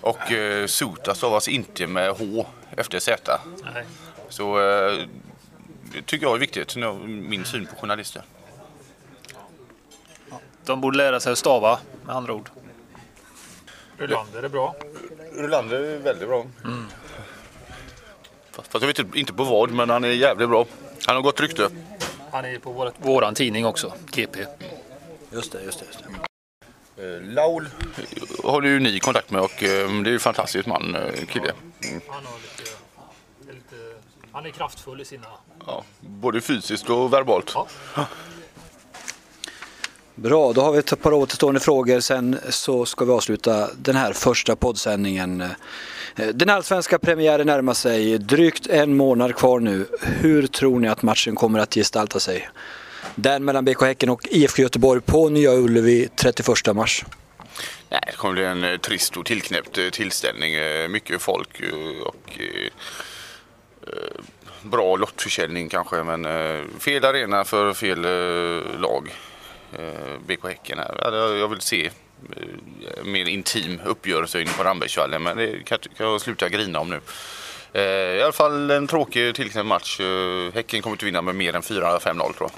Och 0.00 0.32
eh, 0.32 0.66
Sota 0.66 1.14
stavas 1.14 1.48
inte 1.48 1.86
med 1.86 2.10
H 2.10 2.46
efter 2.76 2.98
Z. 2.98 3.40
Nej. 3.74 3.84
Så 4.28 4.58
eh, 4.58 4.98
det 5.92 6.02
tycker 6.06 6.26
jag 6.26 6.34
är 6.34 6.38
viktigt, 6.38 6.76
min 7.06 7.44
syn 7.44 7.66
på 7.66 7.76
journalister. 7.76 8.22
De 10.64 10.80
borde 10.80 10.96
lära 10.98 11.20
sig 11.20 11.32
att 11.32 11.38
stava 11.38 11.78
med 12.06 12.16
andra 12.16 12.32
ord. 12.32 12.50
Rylander 13.98 14.42
är 14.42 14.48
bra. 14.48 14.74
Rolander 15.36 15.80
är 15.80 15.98
väldigt 15.98 16.28
bra. 16.28 16.46
Fast 18.50 18.72
fast 18.72 18.82
jag 18.82 18.86
vet 18.86 19.16
inte- 19.16 19.32
på 19.32 19.44
vad, 19.44 19.70
men 19.70 19.90
han 19.90 20.04
är 20.04 20.08
jävligt 20.08 20.48
bra. 20.48 20.66
Han 21.06 21.16
har 21.16 21.22
gott 21.22 21.40
rykte. 21.40 21.68
Han 22.32 22.44
är 22.44 22.58
på 22.58 22.72
vårat, 22.72 22.94
våran 22.98 23.34
tidning 23.34 23.66
också, 23.66 23.92
GP. 24.12 24.46
Just 25.32 25.52
det, 25.52 25.62
just 25.62 25.78
det. 25.78 25.86
Just 25.86 25.98
det. 26.96 27.04
Eh, 27.16 27.22
Laul 27.22 27.68
har 28.44 28.60
du 28.60 28.68
ju 28.68 28.80
ni 28.80 29.00
kontakt 29.00 29.30
med 29.30 29.40
och 29.42 29.62
eh, 29.62 29.68
det 29.68 30.08
är 30.08 30.08
ju 30.08 30.14
en 30.14 30.20
fantastisk 30.20 30.66
man, 30.66 30.94
eh, 30.94 31.12
kille. 31.28 31.52
Mm. 31.84 32.00
Han, 32.08 32.24
har 32.26 32.32
lite, 32.38 32.70
lite, 33.52 33.96
han 34.32 34.46
är 34.46 34.50
kraftfull 34.50 35.00
i 35.00 35.04
sina... 35.04 35.26
Ja, 35.66 35.84
både 36.00 36.40
fysiskt 36.40 36.90
och 36.90 37.12
verbalt. 37.12 37.52
Ja. 37.54 37.66
Bra, 40.16 40.52
då 40.52 40.60
har 40.60 40.72
vi 40.72 40.78
ett 40.78 41.02
par 41.02 41.12
återstående 41.12 41.60
frågor. 41.60 42.00
Sen 42.00 42.38
så 42.48 42.86
ska 42.86 43.04
vi 43.04 43.12
avsluta 43.12 43.70
den 43.76 43.96
här 43.96 44.12
första 44.12 44.56
poddsändningen. 44.56 45.40
Eh, 45.40 46.26
den 46.34 46.50
allsvenska 46.50 46.98
premiären 46.98 47.46
närmar 47.46 47.74
sig. 47.74 48.18
Drygt 48.18 48.66
en 48.66 48.96
månad 48.96 49.36
kvar 49.36 49.60
nu. 49.60 49.86
Hur 50.00 50.46
tror 50.46 50.80
ni 50.80 50.88
att 50.88 51.02
matchen 51.02 51.34
kommer 51.34 51.58
att 51.58 51.74
gestalta 51.74 52.20
sig? 52.20 52.48
Den 53.14 53.44
mellan 53.44 53.64
BK 53.64 53.82
Häcken 53.82 54.08
och 54.08 54.28
IFK 54.30 54.62
Göteborg 54.62 55.00
på 55.00 55.28
Nya 55.28 55.52
Ullevi 55.52 56.08
31 56.16 56.76
mars. 56.76 57.04
Nej, 57.90 58.00
det 58.06 58.16
kommer 58.16 58.34
bli 58.34 58.44
en 58.44 58.64
eh, 58.64 58.76
trist 58.76 59.16
och 59.16 59.26
tillknäppt 59.26 59.78
eh, 59.78 59.88
tillställning. 59.88 60.54
Mycket 60.90 61.22
folk 61.22 61.62
och 62.04 62.38
bra 64.62 64.96
lottförsäljning 64.96 65.68
kanske. 65.68 66.02
Men 66.02 66.24
fel 66.78 67.04
arena 67.04 67.44
för 67.44 67.74
fel 67.74 68.00
lag. 68.78 69.10
Eh, 69.78 70.18
BK 70.26 70.48
Häcken 70.48 70.78
här. 70.78 71.12
Jag 71.36 71.48
vill 71.48 71.60
se 71.60 71.86
eh, 71.86 73.04
mer 73.04 73.28
intim 73.28 73.80
uppgörelse 73.84 74.40
inne 74.40 74.50
på 74.50 74.64
Rambergsvallen. 74.64 75.22
Men 75.22 75.36
det 75.36 75.64
kan 75.64 75.78
jag 75.96 76.20
sluta 76.20 76.48
grina 76.48 76.80
om 76.80 76.90
nu. 76.90 77.00
Eh, 77.72 77.82
I 78.18 78.22
alla 78.22 78.32
fall 78.32 78.70
en 78.70 78.86
tråkig 78.86 79.34
tillknäppt 79.34 79.66
match. 79.66 80.00
Häcken 80.54 80.82
kommer 80.82 80.94
inte 80.94 81.04
vinna 81.04 81.22
med 81.22 81.34
mer 81.34 81.56
än 81.56 81.62
4-5-0 81.62 82.32
tror 82.32 82.34
jag. 82.40 82.50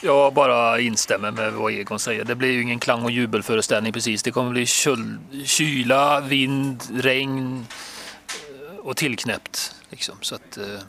Jag 0.00 0.34
bara 0.34 0.80
instämmer 0.80 1.30
med 1.30 1.52
vad 1.52 1.72
Egon 1.72 1.98
säger. 1.98 2.24
Det 2.24 2.34
blir 2.34 2.52
ju 2.52 2.62
ingen 2.62 2.78
klang 2.78 3.04
och 3.04 3.10
jubelföreställning 3.10 3.92
precis. 3.92 4.22
Det 4.22 4.30
kommer 4.30 4.50
bli 4.50 4.66
kyl, 4.66 5.18
kyla, 5.44 6.20
vind, 6.20 6.82
regn 7.02 7.66
och 8.78 8.96
tillknäppt. 8.96 9.74
Liksom. 9.90 10.14
Så 10.20 10.34
att, 10.34 10.56
eh, 10.56 10.80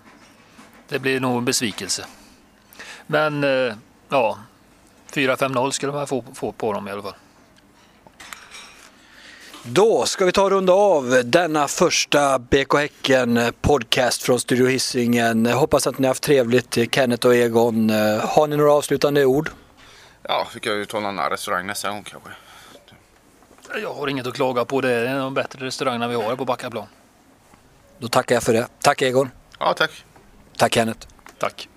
det 0.88 1.00
blir 1.00 1.20
nog 1.20 1.38
en 1.38 1.46
besvikelse. 1.46 2.06
Men 3.08 3.44
eh, 3.44 3.74
ja, 4.10 4.40
4-5-0 5.14 5.72
skulle 5.72 5.92
man 5.92 6.08
få, 6.08 6.24
få 6.34 6.52
på 6.52 6.74
dem 6.74 6.88
i 6.88 6.92
alla 6.92 7.02
fall. 7.02 7.16
Då 9.64 10.06
ska 10.06 10.26
vi 10.26 10.32
ta 10.32 10.44
och 10.44 10.50
runda 10.52 10.74
av 10.74 11.22
denna 11.26 11.68
första 11.68 12.40
BK 12.40 12.74
Häcken 12.74 13.54
podcast 13.62 14.24
från 14.24 14.40
Studio 14.40 14.68
Hisingen. 14.68 15.46
Hoppas 15.46 15.88
att 15.88 16.00
ni 16.00 16.08
har 16.08 16.10
haft 16.10 16.24
trevligt, 16.24 16.96
Kenneth 16.96 17.28
och 17.28 17.36
Egon. 17.36 17.90
Har 18.24 18.48
ni 18.48 18.58
några 18.58 18.74
avslutande 18.74 19.26
ord? 19.26 19.50
Ja, 20.24 20.48
vi 20.54 20.60
kan 20.60 20.74
ju 20.74 20.86
ta 20.86 20.98
en 20.98 21.06
annan 21.06 21.30
restaurang 21.30 21.68
nästa 21.68 21.90
gång 21.90 22.04
kanske. 22.04 22.30
Jag 23.82 23.94
har 23.94 24.08
inget 24.08 24.28
att 24.28 24.34
klaga 24.34 24.66
på. 24.66 24.82
Det 24.82 24.92
är 24.92 25.06
en 25.06 25.18
av 25.18 25.24
de 25.24 25.34
bättre 25.34 25.66
restaurangerna 25.66 26.08
vi 26.08 26.16
har 26.16 26.36
på 26.36 26.46
Backaplan. 26.46 26.88
Då 28.00 28.08
tackar 28.08 28.36
jag 28.36 28.44
för 28.44 28.54
det. 28.54 28.68
Tack 28.82 29.02
Egon. 29.02 29.32
Ja, 29.60 29.74
tack. 29.74 30.06
Tack 30.58 30.74
Kenneth. 30.74 31.08
Tack. 31.40 31.70